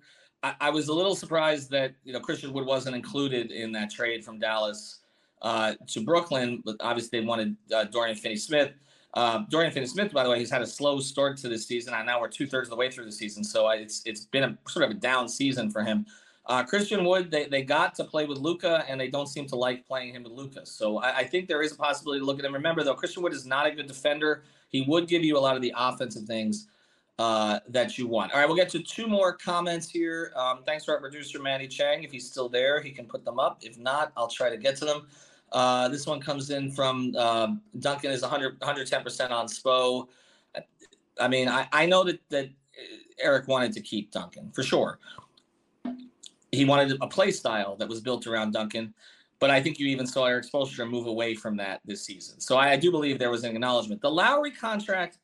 I, 0.42 0.54
I, 0.60 0.70
was 0.70 0.88
a 0.88 0.94
little 0.94 1.14
surprised 1.14 1.70
that 1.70 1.94
you 2.04 2.12
know 2.12 2.20
Christian 2.20 2.52
Wood 2.52 2.64
wasn't 2.64 2.96
included 2.96 3.50
in 3.50 3.72
that 3.72 3.90
trade 3.90 4.24
from 4.24 4.38
Dallas 4.38 5.00
uh, 5.42 5.74
to 5.88 6.02
Brooklyn, 6.02 6.62
but 6.64 6.76
obviously 6.80 7.20
they 7.20 7.26
wanted 7.26 7.56
uh, 7.74 7.84
Dorian 7.84 8.16
Finney-Smith. 8.16 8.72
Uh, 9.14 9.42
Dorian 9.50 9.72
Finney-Smith, 9.72 10.12
by 10.12 10.22
the 10.22 10.30
way, 10.30 10.38
he's 10.38 10.50
had 10.50 10.62
a 10.62 10.66
slow 10.66 11.00
start 11.00 11.36
to 11.38 11.48
this 11.48 11.66
season, 11.66 11.94
and 11.94 12.06
now 12.06 12.20
we're 12.20 12.28
two 12.28 12.46
thirds 12.46 12.68
of 12.68 12.70
the 12.70 12.76
way 12.76 12.90
through 12.90 13.06
the 13.06 13.12
season, 13.12 13.42
so 13.42 13.66
I, 13.66 13.76
it's 13.76 14.02
it's 14.04 14.26
been 14.26 14.44
a 14.44 14.58
sort 14.68 14.84
of 14.84 14.90
a 14.92 14.94
down 14.94 15.28
season 15.28 15.70
for 15.70 15.82
him. 15.82 16.06
Uh, 16.48 16.64
Christian 16.64 17.04
Wood, 17.04 17.30
they, 17.30 17.46
they 17.46 17.62
got 17.62 17.94
to 17.96 18.04
play 18.04 18.24
with 18.24 18.38
Luka, 18.38 18.82
and 18.88 18.98
they 18.98 19.08
don't 19.08 19.26
seem 19.26 19.46
to 19.48 19.56
like 19.56 19.86
playing 19.86 20.14
him 20.14 20.22
with 20.22 20.32
Luka. 20.32 20.64
So 20.64 20.96
I, 20.96 21.18
I, 21.18 21.24
think 21.24 21.46
there 21.46 21.60
is 21.60 21.72
a 21.72 21.76
possibility 21.76 22.20
to 22.20 22.24
look 22.24 22.38
at 22.38 22.44
him. 22.46 22.54
Remember, 22.54 22.82
though, 22.82 22.94
Christian 22.94 23.22
Wood 23.22 23.34
is 23.34 23.44
not 23.44 23.66
a 23.66 23.70
good 23.70 23.86
defender. 23.86 24.44
He 24.70 24.80
would 24.88 25.08
give 25.08 25.22
you 25.22 25.36
a 25.36 25.40
lot 25.40 25.56
of 25.56 25.62
the 25.62 25.74
offensive 25.76 26.22
things 26.22 26.68
uh, 27.18 27.60
that 27.68 27.98
you 27.98 28.06
want. 28.06 28.32
All 28.32 28.40
right, 28.40 28.46
we'll 28.46 28.56
get 28.56 28.70
to 28.70 28.82
two 28.82 29.06
more 29.06 29.34
comments 29.34 29.90
here. 29.90 30.32
Um, 30.36 30.60
thanks 30.64 30.86
to 30.86 30.92
our 30.92 31.00
producer, 31.00 31.38
Manny 31.38 31.68
Chang. 31.68 32.02
If 32.02 32.12
he's 32.12 32.26
still 32.26 32.48
there, 32.48 32.80
he 32.80 32.92
can 32.92 33.04
put 33.04 33.26
them 33.26 33.38
up. 33.38 33.58
If 33.60 33.78
not, 33.78 34.12
I'll 34.16 34.28
try 34.28 34.48
to 34.48 34.56
get 34.56 34.76
to 34.76 34.86
them. 34.86 35.06
Uh, 35.52 35.88
this 35.88 36.06
one 36.06 36.18
comes 36.18 36.48
in 36.48 36.70
from 36.70 37.14
uh, 37.18 37.48
Duncan 37.78 38.10
is 38.10 38.22
100, 38.22 38.58
110% 38.60 39.30
on 39.30 39.48
Spo. 39.48 40.08
I 41.20 41.28
mean, 41.28 41.48
I, 41.48 41.68
I 41.72 41.84
know 41.84 42.04
that, 42.04 42.20
that 42.30 42.48
Erik 43.20 43.48
wanted 43.48 43.72
to 43.74 43.82
keep 43.82 44.12
Duncan 44.12 44.50
for 44.52 44.62
sure 44.62 44.98
he 46.52 46.64
wanted 46.64 46.96
a 47.00 47.06
play 47.06 47.30
style 47.30 47.76
that 47.76 47.88
was 47.88 48.00
built 48.00 48.26
around 48.26 48.52
Duncan. 48.52 48.94
But 49.40 49.50
I 49.50 49.62
think 49.62 49.78
you 49.78 49.86
even 49.86 50.06
saw 50.06 50.26
Erik 50.26 50.46
Spoelstra 50.46 50.88
move 50.88 51.06
away 51.06 51.34
from 51.34 51.56
that 51.58 51.80
this 51.84 52.02
season. 52.04 52.40
So 52.40 52.56
I, 52.56 52.72
I, 52.72 52.76
do 52.76 52.90
believe 52.90 53.18
there 53.18 53.30
was 53.30 53.44
an 53.44 53.54
acknowledgement. 53.54 54.00
The 54.00 54.10
Lowry 54.10 54.50
contract, 54.50 55.18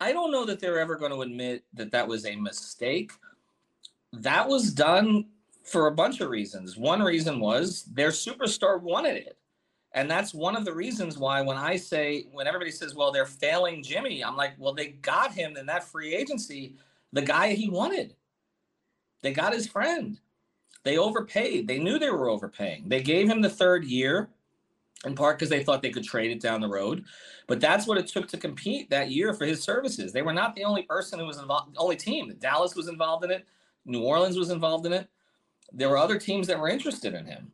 I 0.00 0.12
don't 0.12 0.30
know 0.30 0.46
that 0.46 0.60
they're 0.60 0.78
ever 0.78 0.96
going 0.96 1.12
to 1.12 1.20
admit 1.20 1.64
that 1.74 1.90
that 1.90 2.08
was 2.08 2.24
a 2.24 2.36
mistake. 2.36 3.12
That 4.14 4.48
was 4.48 4.72
done 4.72 5.26
for 5.62 5.88
a 5.88 5.92
bunch 5.92 6.20
of 6.20 6.30
reasons. 6.30 6.78
One 6.78 7.02
reason 7.02 7.38
was 7.38 7.84
their 7.84 8.08
superstar 8.08 8.80
wanted 8.80 9.16
it. 9.16 9.36
And 9.92 10.10
that's 10.10 10.32
one 10.32 10.56
of 10.56 10.64
the 10.64 10.72
reasons 10.72 11.18
why 11.18 11.42
when 11.42 11.56
I 11.56 11.76
say, 11.76 12.26
when 12.32 12.46
everybody 12.46 12.70
says, 12.70 12.94
well, 12.94 13.12
they're 13.12 13.26
failing 13.26 13.82
Jimmy, 13.82 14.24
I'm 14.24 14.36
like, 14.36 14.52
well, 14.56 14.72
they 14.72 14.88
got 14.88 15.34
him 15.34 15.56
in 15.56 15.66
that 15.66 15.84
free 15.84 16.14
agency, 16.14 16.76
the 17.12 17.22
guy 17.22 17.52
he 17.52 17.68
wanted. 17.68 18.14
They 19.22 19.32
got 19.32 19.52
his 19.52 19.66
friend. 19.66 20.18
They 20.82 20.98
overpaid. 20.98 21.68
They 21.68 21.78
knew 21.78 21.98
they 21.98 22.10
were 22.10 22.30
overpaying. 22.30 22.88
They 22.88 23.02
gave 23.02 23.28
him 23.28 23.40
the 23.40 23.50
third 23.50 23.84
year 23.84 24.30
in 25.04 25.14
part 25.14 25.38
because 25.38 25.48
they 25.50 25.62
thought 25.62 25.82
they 25.82 25.90
could 25.90 26.04
trade 26.04 26.30
it 26.30 26.40
down 26.40 26.60
the 26.60 26.68
road. 26.68 27.04
But 27.46 27.60
that's 27.60 27.86
what 27.86 27.98
it 27.98 28.06
took 28.06 28.28
to 28.28 28.36
compete 28.36 28.90
that 28.90 29.10
year 29.10 29.32
for 29.34 29.44
his 29.44 29.62
services. 29.62 30.12
They 30.12 30.22
were 30.22 30.32
not 30.32 30.54
the 30.54 30.64
only 30.64 30.82
person 30.82 31.18
who 31.18 31.26
was 31.26 31.38
involved, 31.38 31.74
only 31.76 31.96
team. 31.96 32.34
Dallas 32.38 32.74
was 32.74 32.88
involved 32.88 33.24
in 33.24 33.30
it, 33.30 33.46
New 33.84 34.02
Orleans 34.02 34.36
was 34.36 34.50
involved 34.50 34.86
in 34.86 34.92
it. 34.92 35.08
There 35.72 35.88
were 35.88 35.98
other 35.98 36.18
teams 36.18 36.46
that 36.48 36.58
were 36.58 36.68
interested 36.68 37.14
in 37.14 37.24
him. 37.24 37.52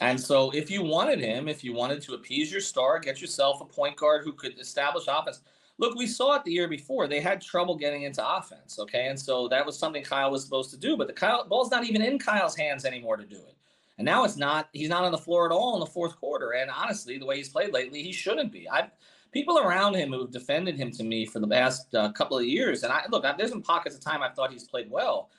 And 0.00 0.18
so 0.18 0.50
if 0.50 0.70
you 0.70 0.82
wanted 0.82 1.20
him, 1.20 1.48
if 1.48 1.62
you 1.62 1.74
wanted 1.74 2.02
to 2.02 2.14
appease 2.14 2.50
your 2.50 2.60
star, 2.60 2.98
get 2.98 3.20
yourself 3.20 3.60
a 3.60 3.66
point 3.66 3.96
guard 3.96 4.24
who 4.24 4.32
could 4.32 4.58
establish 4.58 5.04
offense. 5.08 5.40
Look, 5.80 5.96
we 5.96 6.06
saw 6.06 6.36
it 6.36 6.44
the 6.44 6.52
year 6.52 6.68
before. 6.68 7.08
They 7.08 7.20
had 7.20 7.40
trouble 7.40 7.74
getting 7.74 8.02
into 8.02 8.22
offense, 8.24 8.78
okay? 8.78 9.06
And 9.08 9.18
so 9.18 9.48
that 9.48 9.64
was 9.64 9.78
something 9.78 10.04
Kyle 10.04 10.30
was 10.30 10.44
supposed 10.44 10.70
to 10.70 10.76
do, 10.76 10.96
but 10.96 11.06
the 11.06 11.12
Kyle 11.12 11.46
ball's 11.48 11.70
not 11.70 11.84
even 11.84 12.02
in 12.02 12.18
Kyle's 12.18 12.54
hands 12.54 12.84
anymore 12.84 13.16
to 13.16 13.24
do 13.24 13.36
it. 13.36 13.56
And 13.96 14.04
now 14.04 14.24
it's 14.24 14.36
not, 14.36 14.68
he's 14.72 14.90
not 14.90 15.04
on 15.04 15.12
the 15.12 15.18
floor 15.18 15.46
at 15.46 15.52
all 15.52 15.74
in 15.74 15.80
the 15.80 15.86
fourth 15.86 16.16
quarter. 16.20 16.52
And 16.52 16.70
honestly, 16.70 17.16
the 17.16 17.24
way 17.24 17.38
he's 17.38 17.48
played 17.48 17.72
lately, 17.72 18.02
he 18.02 18.12
shouldn't 18.12 18.52
be. 18.52 18.68
I've 18.68 18.90
people 19.32 19.58
around 19.58 19.94
him 19.94 20.12
who've 20.12 20.30
defended 20.30 20.76
him 20.76 20.90
to 20.90 21.04
me 21.04 21.24
for 21.24 21.38
the 21.38 21.48
past 21.48 21.94
uh, 21.94 22.12
couple 22.12 22.38
of 22.38 22.44
years. 22.44 22.82
And 22.82 22.92
I 22.92 23.04
look, 23.10 23.24
there's 23.38 23.50
been 23.50 23.62
pockets 23.62 23.94
of 23.94 24.02
time 24.02 24.22
I've 24.22 24.34
thought 24.34 24.52
he's 24.52 24.64
played 24.64 24.90
well, 24.90 25.30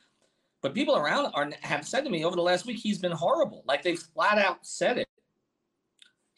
but 0.62 0.74
people 0.74 0.96
around 0.96 1.32
are 1.34 1.52
have 1.62 1.88
said 1.88 2.04
to 2.04 2.10
me 2.10 2.26
over 2.26 2.36
the 2.36 2.42
last 2.42 2.66
week 2.66 2.78
he's 2.78 2.98
been 2.98 3.12
horrible. 3.12 3.64
Like 3.68 3.84
they've 3.84 4.00
flat 4.00 4.38
out 4.38 4.66
said 4.66 4.98
it. 4.98 5.08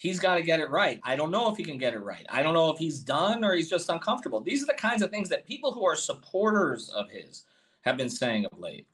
He's 0.04 0.20
got 0.20 0.36
to 0.36 0.42
get 0.42 0.60
it 0.60 0.70
right. 0.70 1.00
I 1.04 1.16
don't 1.16 1.32
know 1.32 1.50
if 1.50 1.56
he 1.56 1.64
can 1.64 1.78
get 1.78 1.94
it 1.94 2.00
right. 2.00 2.26
I 2.28 2.44
don't 2.44 2.54
know 2.54 2.70
if 2.70 2.78
he's 2.78 3.00
done 3.00 3.42
or 3.42 3.54
he's 3.54 3.70
just 3.70 3.88
uncomfortable. 3.88 4.42
These 4.42 4.62
are 4.62 4.66
the 4.66 4.74
kinds 4.74 5.02
of 5.02 5.10
things 5.10 5.30
that 5.30 5.48
people 5.48 5.72
who 5.72 5.86
are 5.86 5.96
supporters 5.96 6.90
of 6.90 7.10
his 7.10 7.46
have 7.84 7.96
been 7.96 8.10
saying 8.10 8.46
of 8.52 8.60
late. 8.60 8.86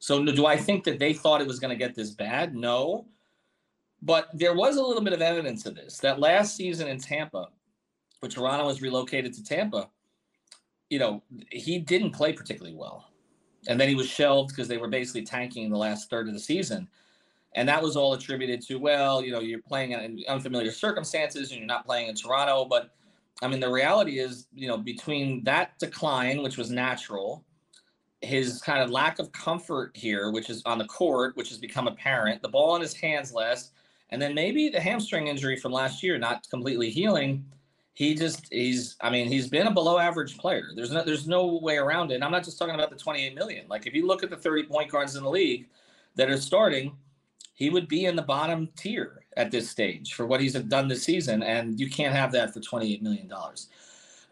So 0.00 0.24
do 0.24 0.44
I 0.44 0.56
think 0.56 0.82
that 0.86 0.98
they 0.98 1.12
thought 1.12 1.40
it 1.40 1.46
was 1.46 1.60
going 1.60 1.70
to 1.70 1.76
get 1.76 1.94
this 1.94 2.10
bad? 2.10 2.52
No. 2.52 3.06
But 4.02 4.28
there 4.34 4.56
was 4.56 4.76
a 4.76 4.82
little 4.82 5.04
bit 5.04 5.12
of 5.12 5.22
evidence 5.22 5.66
of 5.66 5.76
this. 5.76 5.98
That 5.98 6.18
last 6.18 6.56
season 6.56 6.88
in 6.88 6.98
Tampa, 6.98 7.50
when 8.18 8.32
Toronto 8.32 8.66
was 8.66 8.82
relocated 8.82 9.34
to 9.34 9.44
Tampa, 9.44 9.88
you 10.90 10.98
know, 10.98 11.22
he 11.52 11.78
didn't 11.78 12.10
play 12.10 12.32
particularly 12.32 12.76
well. 12.76 13.08
And 13.68 13.80
then 13.80 13.88
he 13.88 13.94
was 13.94 14.08
shelved 14.08 14.48
because 14.48 14.66
they 14.66 14.78
were 14.78 14.88
basically 14.88 15.22
tanking 15.22 15.62
in 15.62 15.70
the 15.70 15.78
last 15.78 16.10
third 16.10 16.26
of 16.26 16.34
the 16.34 16.40
season. 16.40 16.88
And 17.54 17.68
that 17.68 17.82
was 17.82 17.96
all 17.96 18.14
attributed 18.14 18.60
to, 18.62 18.76
well, 18.76 19.22
you 19.22 19.30
know, 19.30 19.40
you're 19.40 19.62
playing 19.62 19.92
in 19.92 20.22
unfamiliar 20.28 20.72
circumstances 20.72 21.50
and 21.50 21.58
you're 21.58 21.66
not 21.66 21.86
playing 21.86 22.08
in 22.08 22.14
Toronto. 22.14 22.64
But 22.64 22.90
I 23.42 23.48
mean, 23.48 23.60
the 23.60 23.70
reality 23.70 24.18
is, 24.18 24.48
you 24.52 24.68
know, 24.68 24.76
between 24.76 25.44
that 25.44 25.78
decline, 25.78 26.42
which 26.42 26.56
was 26.56 26.70
natural, 26.70 27.44
his 28.20 28.60
kind 28.60 28.82
of 28.82 28.90
lack 28.90 29.18
of 29.18 29.30
comfort 29.32 29.92
here, 29.94 30.30
which 30.30 30.50
is 30.50 30.62
on 30.66 30.78
the 30.78 30.86
court, 30.86 31.36
which 31.36 31.48
has 31.50 31.58
become 31.58 31.86
apparent, 31.86 32.42
the 32.42 32.48
ball 32.48 32.74
in 32.76 32.82
his 32.82 32.94
hands 32.94 33.32
less, 33.32 33.70
and 34.10 34.20
then 34.20 34.34
maybe 34.34 34.68
the 34.68 34.80
hamstring 34.80 35.28
injury 35.28 35.56
from 35.56 35.72
last 35.72 36.02
year 36.02 36.18
not 36.18 36.48
completely 36.48 36.90
healing. 36.90 37.44
He 37.94 38.14
just 38.14 38.46
he's 38.50 38.96
I 39.00 39.10
mean 39.10 39.28
he's 39.28 39.48
been 39.48 39.68
a 39.68 39.70
below 39.70 39.98
average 39.98 40.36
player. 40.36 40.70
There's 40.74 40.90
no 40.90 41.04
there's 41.04 41.28
no 41.28 41.58
way 41.58 41.76
around 41.76 42.10
it. 42.10 42.16
And 42.16 42.24
I'm 42.24 42.32
not 42.32 42.44
just 42.44 42.58
talking 42.58 42.74
about 42.74 42.90
the 42.90 42.96
28 42.96 43.34
million. 43.34 43.66
Like 43.68 43.86
if 43.86 43.94
you 43.94 44.06
look 44.06 44.22
at 44.22 44.30
the 44.30 44.36
30 44.36 44.64
point 44.64 44.90
guards 44.90 45.16
in 45.16 45.22
the 45.22 45.30
league 45.30 45.68
that 46.16 46.28
are 46.28 46.36
starting, 46.36 46.96
he 47.54 47.70
would 47.70 47.88
be 47.88 48.04
in 48.04 48.16
the 48.16 48.22
bottom 48.22 48.68
tier 48.76 49.24
at 49.36 49.50
this 49.50 49.70
stage 49.70 50.14
for 50.14 50.26
what 50.26 50.40
he's 50.40 50.54
done 50.54 50.88
this 50.88 51.04
season, 51.04 51.42
and 51.42 51.78
you 51.78 51.88
can't 51.88 52.14
have 52.14 52.32
that 52.32 52.52
for 52.52 52.60
28 52.60 53.02
million 53.02 53.28
dollars. 53.28 53.68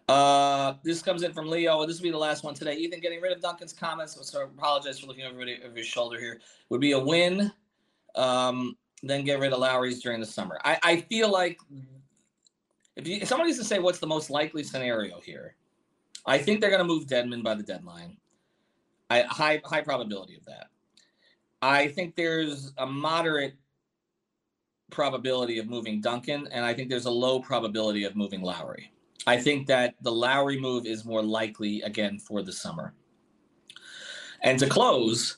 Uh, 0.09 0.75
this 0.83 1.01
comes 1.01 1.23
in 1.23 1.33
from 1.33 1.49
Leo. 1.49 1.87
This 1.87 1.99
will 1.99 2.05
be 2.05 2.11
the 2.11 2.19
last 2.19 2.45
one 2.45 2.55
today. 2.55 2.75
Ethan, 2.75 3.01
getting 3.01 3.21
rid 3.21 3.33
of 3.33 3.41
Duncan's 3.41 3.73
comments. 3.73 4.19
So 4.21 4.41
I 4.41 4.45
apologize 4.45 4.99
for 4.99 5.07
looking 5.07 5.25
over, 5.25 5.41
over 5.41 5.77
his 5.77 5.87
shoulder 5.87 6.19
here. 6.19 6.41
Would 6.69 6.81
be 6.81 6.93
a 6.93 6.99
win. 6.99 7.53
Um, 8.17 8.77
then 9.03 9.25
get 9.25 9.39
rid 9.39 9.53
of 9.53 9.61
Lowry's 9.61 10.03
during 10.03 10.21
the 10.21 10.27
summer. 10.27 10.59
I, 10.65 10.79
I 10.83 11.01
feel 11.03 11.31
like 11.31 11.59
if, 12.97 13.07
you, 13.07 13.19
if 13.23 13.29
somebody 13.29 13.49
needs 13.49 13.59
to 13.61 13.65
say 13.65 13.79
what's 13.79 14.01
the 14.01 14.07
most 14.07 14.29
likely 14.29 14.63
scenario 14.63 15.21
here, 15.21 15.57
I 16.27 16.39
think 16.39 16.61
they're 16.61 16.71
going 16.71 16.83
to 16.83 16.85
move 16.85 17.07
Dedmon 17.07 17.43
by 17.43 17.55
the 17.55 17.63
deadline. 17.63 18.17
I 19.11 19.23
high 19.23 19.61
high 19.65 19.83
probability 19.83 20.37
of 20.37 20.45
that. 20.47 20.69
I 21.63 21.87
think 21.89 22.17
there's 22.17 22.73
a 22.79 22.87
moderate 22.87 23.55
probability 24.91 25.59
of 25.59 25.69
moving 25.69 26.01
Duncan, 26.01 26.49
and 26.51 26.65
I 26.65 26.75
think 26.75 26.91
there's 26.91 27.07
a 27.07 27.11
low 27.11 27.41
probability 27.41 28.05
of 28.05 28.17
moving 28.17 28.43
Lowry. 28.43 28.93
I 29.27 29.37
think 29.37 29.69
that 29.69 29.95
the 30.03 30.11
Lowry 30.11 30.59
move 30.59 30.85
is 30.87 31.05
more 31.05 31.23
likely 31.23 31.81
again 31.83 32.19
for 32.19 32.43
the 32.43 32.53
summer. 32.53 32.93
And 34.43 34.59
to 34.59 34.69
close, 34.69 35.37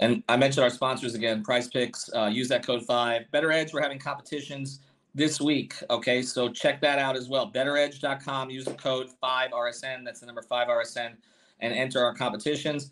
and 0.00 0.22
I 0.28 0.38
mentioned 0.38 0.64
our 0.64 0.70
sponsors 0.70 1.14
again, 1.14 1.42
Prize 1.42 1.68
Picks. 1.68 2.10
Uh, 2.14 2.26
use 2.26 2.48
that 2.48 2.64
code 2.64 2.86
five. 2.86 3.30
Better 3.30 3.52
Edge. 3.52 3.74
We're 3.74 3.82
having 3.82 3.98
competitions 3.98 4.80
this 5.14 5.40
week. 5.40 5.74
Okay, 5.90 6.22
so 6.22 6.48
check 6.48 6.80
that 6.80 6.98
out 6.98 7.16
as 7.16 7.28
well. 7.28 7.50
BetterEdge.com. 7.50 8.48
Use 8.48 8.64
the 8.64 8.74
code 8.74 9.10
five 9.20 9.50
RSN. 9.50 10.04
That's 10.04 10.20
the 10.20 10.26
number 10.26 10.42
five 10.42 10.68
RSN, 10.68 11.14
and 11.60 11.74
enter 11.74 12.02
our 12.02 12.14
competitions. 12.14 12.90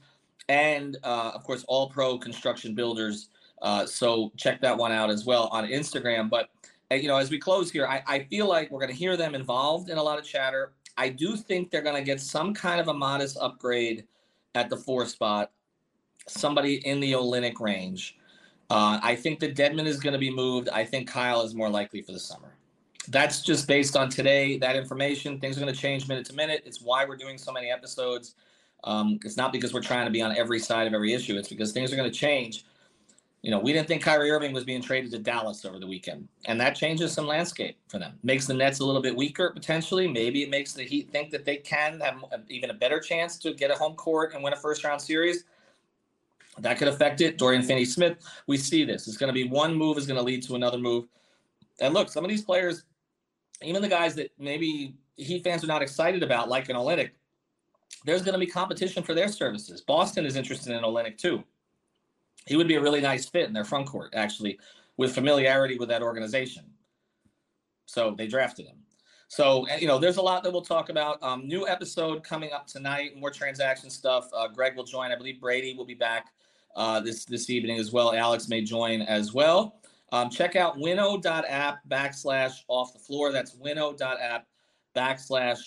And 0.49 0.97
uh, 1.03 1.33
of 1.35 1.45
course, 1.45 1.65
All 1.69 1.91
Pro 1.91 2.19
Construction 2.19 2.75
Builders. 2.75 3.31
Uh, 3.63 3.87
so 3.87 4.33
check 4.37 4.61
that 4.61 4.77
one 4.77 4.93
out 4.93 5.11
as 5.11 5.25
well 5.25 5.49
on 5.49 5.67
Instagram. 5.67 6.31
But 6.31 6.51
you 6.91 7.09
know, 7.09 7.17
as 7.17 7.31
we 7.31 7.39
close 7.39 7.71
here, 7.71 7.87
I, 7.87 8.03
I 8.07 8.25
feel 8.25 8.47
like 8.47 8.71
we're 8.71 8.81
going 8.81 8.93
to 8.93 8.97
hear 8.97 9.17
them 9.17 9.35
involved 9.35 9.91
in 9.91 9.99
a 9.99 10.03
lot 10.03 10.19
of 10.19 10.25
chatter. 10.25 10.73
I 10.97 11.09
do 11.09 11.37
think 11.37 11.71
they're 11.71 11.83
going 11.83 11.97
to 11.97 12.03
get 12.03 12.21
some 12.21 12.55
kind 12.55 12.81
of 12.81 12.89
a 12.89 12.95
modest 12.95 13.37
upgrade 13.41 14.07
at 14.55 14.71
the 14.71 14.77
four 14.77 15.05
spot, 15.07 15.51
somebody 16.27 16.87
in 16.87 17.01
the 17.01 17.13
Olynyk 17.13 17.61
range. 17.61 18.17
Uh, 18.71 18.99
I 19.03 19.15
think 19.15 19.39
that 19.41 19.55
Dedmon 19.55 19.87
is 19.87 20.01
going 20.01 20.15
to 20.15 20.19
be 20.19 20.31
moved. 20.31 20.69
I 20.71 20.85
think 20.85 21.09
Kyle 21.09 21.43
is 21.43 21.55
more 21.55 21.69
likely 21.69 22.03
for 22.03 22.13
the 22.13 22.19
summer. 22.19 22.55
That's 23.09 23.43
just 23.43 23.69
based 23.69 23.97
on 23.97 24.09
today, 24.09 24.59
that 24.59 24.75
information. 24.75 25.39
Things 25.39 25.57
are 25.57 25.61
going 25.61 25.73
to 25.73 25.79
change 25.79 26.09
minute 26.09 26.25
to 26.27 26.35
minute. 26.35 26.63
It's 26.67 26.81
why 26.81 27.05
we're 27.05 27.17
doing 27.17 27.39
so 27.39 27.53
many 27.53 27.71
episodes. 27.71 28.35
Um, 28.87 29.19
it's 29.25 29.37
not 29.37 29.53
because 29.53 29.75
we're 29.75 29.83
trying 29.83 30.07
to 30.07 30.13
be 30.13 30.23
on 30.23 30.35
every 30.35 30.59
side 30.59 30.87
of 30.87 30.95
every 30.95 31.13
issue. 31.13 31.37
It's 31.37 31.49
because 31.49 31.73
things 31.73 31.93
are 31.93 31.97
going 31.97 32.11
to 32.11 32.17
change 32.17 32.65
you 33.47 33.53
know, 33.53 33.61
we 33.61 33.73
didn't 33.73 33.87
think 33.87 34.03
Kyrie 34.03 34.33
Irving 34.33 34.53
was 34.53 34.65
being 34.65 34.83
traded 34.83 35.13
to 35.13 35.21
Dallas 35.21 35.65
over 35.65 35.79
the 35.79 35.87
weekend, 35.87 36.27
and 36.47 36.61
that 36.61 36.75
changes 36.75 37.13
some 37.13 37.29
landscape 37.29 37.79
for 37.87 38.01
them. 38.01 38.19
Makes 38.25 38.47
the 38.47 38.55
Nets 38.55 38.81
a 38.81 38.85
little 38.85 39.01
bit 39.01 39.15
weaker 39.15 39.51
potentially. 39.51 40.09
Maybe 40.09 40.43
it 40.43 40.51
makes 40.51 40.73
the 40.73 40.83
Heat 40.83 41.11
think 41.13 41.31
that 41.31 41.45
they 41.45 41.59
can 41.59 42.01
have 42.01 42.25
even 42.49 42.71
a 42.71 42.75
better 42.75 42.99
chance 42.99 43.39
to 43.39 43.55
get 43.55 43.71
a 43.71 43.75
home 43.75 43.95
court 43.95 44.35
and 44.35 44.43
win 44.43 44.53
a 44.53 44.57
first 44.57 44.83
round 44.83 45.01
series. 45.01 45.45
That 46.59 46.77
could 46.77 46.89
affect 46.89 47.21
it. 47.21 47.39
Dorian 47.39 47.63
Finney-Smith, 47.63 48.17
we 48.49 48.57
see 48.57 48.83
this. 48.83 49.07
It's 49.07 49.17
going 49.17 49.29
to 49.29 49.33
be 49.33 49.47
one 49.47 49.77
move 49.77 49.97
is 49.97 50.09
going 50.09 50.19
to 50.19 50.25
lead 50.25 50.43
to 50.43 50.57
another 50.57 50.79
move. 50.79 51.07
And 51.79 51.95
look, 51.95 52.09
some 52.09 52.25
of 52.25 52.31
these 52.31 52.43
players, 52.43 52.83
even 53.63 53.81
the 53.81 53.89
guys 53.89 54.17
that 54.17 54.33
maybe 54.41 54.97
Heat 55.19 55.45
fans 55.45 55.63
are 55.63 55.69
not 55.69 55.83
excited 55.83 56.25
about, 56.25 56.49
like 56.49 56.69
an 56.69 56.75
Olynyk, 56.75 57.11
there's 58.05 58.23
going 58.23 58.35
to 58.35 58.39
be 58.39 58.47
competition 58.47 59.03
for 59.03 59.15
their 59.15 59.29
services. 59.29 59.81
Boston 59.81 60.27
is 60.27 60.37
interested 60.37 60.75
in 60.75 60.83
Olynyk 60.83 61.19
too 61.19 61.45
he 62.47 62.57
would 62.57 62.69
be 62.69 62.77
a 62.77 62.81
really 62.81 63.01
nice 63.01 63.27
fit 63.27 63.47
in 63.47 63.53
their 63.53 63.65
front 63.65 63.87
court, 63.87 64.15
actually, 64.15 64.59
with 64.97 65.15
familiarity 65.15 65.77
with 65.77 65.89
that 65.89 66.03
organization. 66.03 66.65
So 67.87 68.15
they 68.17 68.27
drafted 68.27 68.67
him. 68.67 68.77
So 69.29 69.69
you 69.79 69.89
know, 69.89 69.99
there's 69.99 70.17
a 70.17 70.23
lot 70.23 70.45
that 70.45 70.53
we'll 70.53 70.63
talk 70.63 70.89
about. 70.89 71.21
Um, 71.23 71.47
new 71.47 71.67
episode 71.67 72.23
coming 72.23 72.53
up 72.53 72.69
tonight. 72.69 73.17
More 73.19 73.31
transaction 73.31 73.91
stuff. 73.91 74.29
Uh, 74.33 74.49
Greg 74.49 74.77
will 74.77 74.85
join. 74.85 75.11
I 75.11 75.17
believe 75.17 75.41
Brady 75.41 75.75
will 75.75 75.85
be 75.85 75.95
back 75.95 76.29
uh, 76.77 77.01
this 77.01 77.25
this 77.25 77.51
evening 77.51 77.79
as 77.79 77.91
well. 77.91 78.15
Alex 78.15 78.49
may 78.49 78.63
join 78.63 79.03
as 79.03 79.35
well. 79.35 79.81
Um, 80.13 80.31
check 80.31 80.55
out 80.55 80.79
winnow.app 80.79 81.79
backslash 81.89 82.63
off 82.69 82.93
the 82.93 83.01
floor. 83.01 83.33
That's 83.33 83.55
winnow.app 83.57 84.47
backslash 84.95 85.59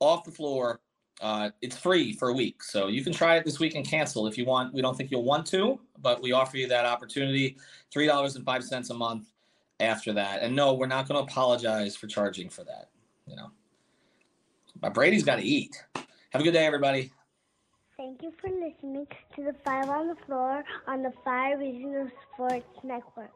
off 0.00 0.24
the 0.24 0.30
floor 0.30 0.80
uh, 1.20 1.50
it's 1.62 1.76
free 1.76 2.12
for 2.12 2.28
a 2.28 2.32
week, 2.32 2.62
so 2.62 2.88
you 2.88 3.02
can 3.02 3.12
try 3.12 3.36
it 3.36 3.44
this 3.44 3.58
week 3.58 3.74
and 3.74 3.86
cancel 3.86 4.26
if 4.26 4.36
you 4.36 4.44
want. 4.44 4.74
We 4.74 4.82
don't 4.82 4.96
think 4.96 5.10
you'll 5.10 5.24
want 5.24 5.46
to, 5.48 5.80
but 6.02 6.22
we 6.22 6.32
offer 6.32 6.56
you 6.56 6.68
that 6.68 6.84
opportunity. 6.84 7.56
Three 7.90 8.06
dollars 8.06 8.36
and 8.36 8.44
five 8.44 8.64
cents 8.64 8.90
a 8.90 8.94
month 8.94 9.28
after 9.80 10.12
that. 10.12 10.42
And 10.42 10.54
no, 10.54 10.74
we're 10.74 10.86
not 10.86 11.08
going 11.08 11.18
to 11.18 11.30
apologize 11.30 11.96
for 11.96 12.06
charging 12.06 12.48
for 12.48 12.64
that. 12.64 12.90
You 13.26 13.36
know, 13.36 13.50
but 14.80 14.92
Brady's 14.92 15.24
got 15.24 15.36
to 15.36 15.42
eat. 15.42 15.82
Have 16.30 16.42
a 16.42 16.44
good 16.44 16.52
day, 16.52 16.66
everybody. 16.66 17.12
Thank 17.96 18.22
you 18.22 18.32
for 18.38 18.50
listening 18.50 19.06
to 19.36 19.42
the 19.42 19.54
Five 19.64 19.88
on 19.88 20.08
the 20.08 20.16
Floor 20.26 20.62
on 20.86 21.02
the 21.02 21.12
Five 21.24 21.60
Reasons 21.60 22.10
Sports 22.34 22.66
Network. 22.84 23.30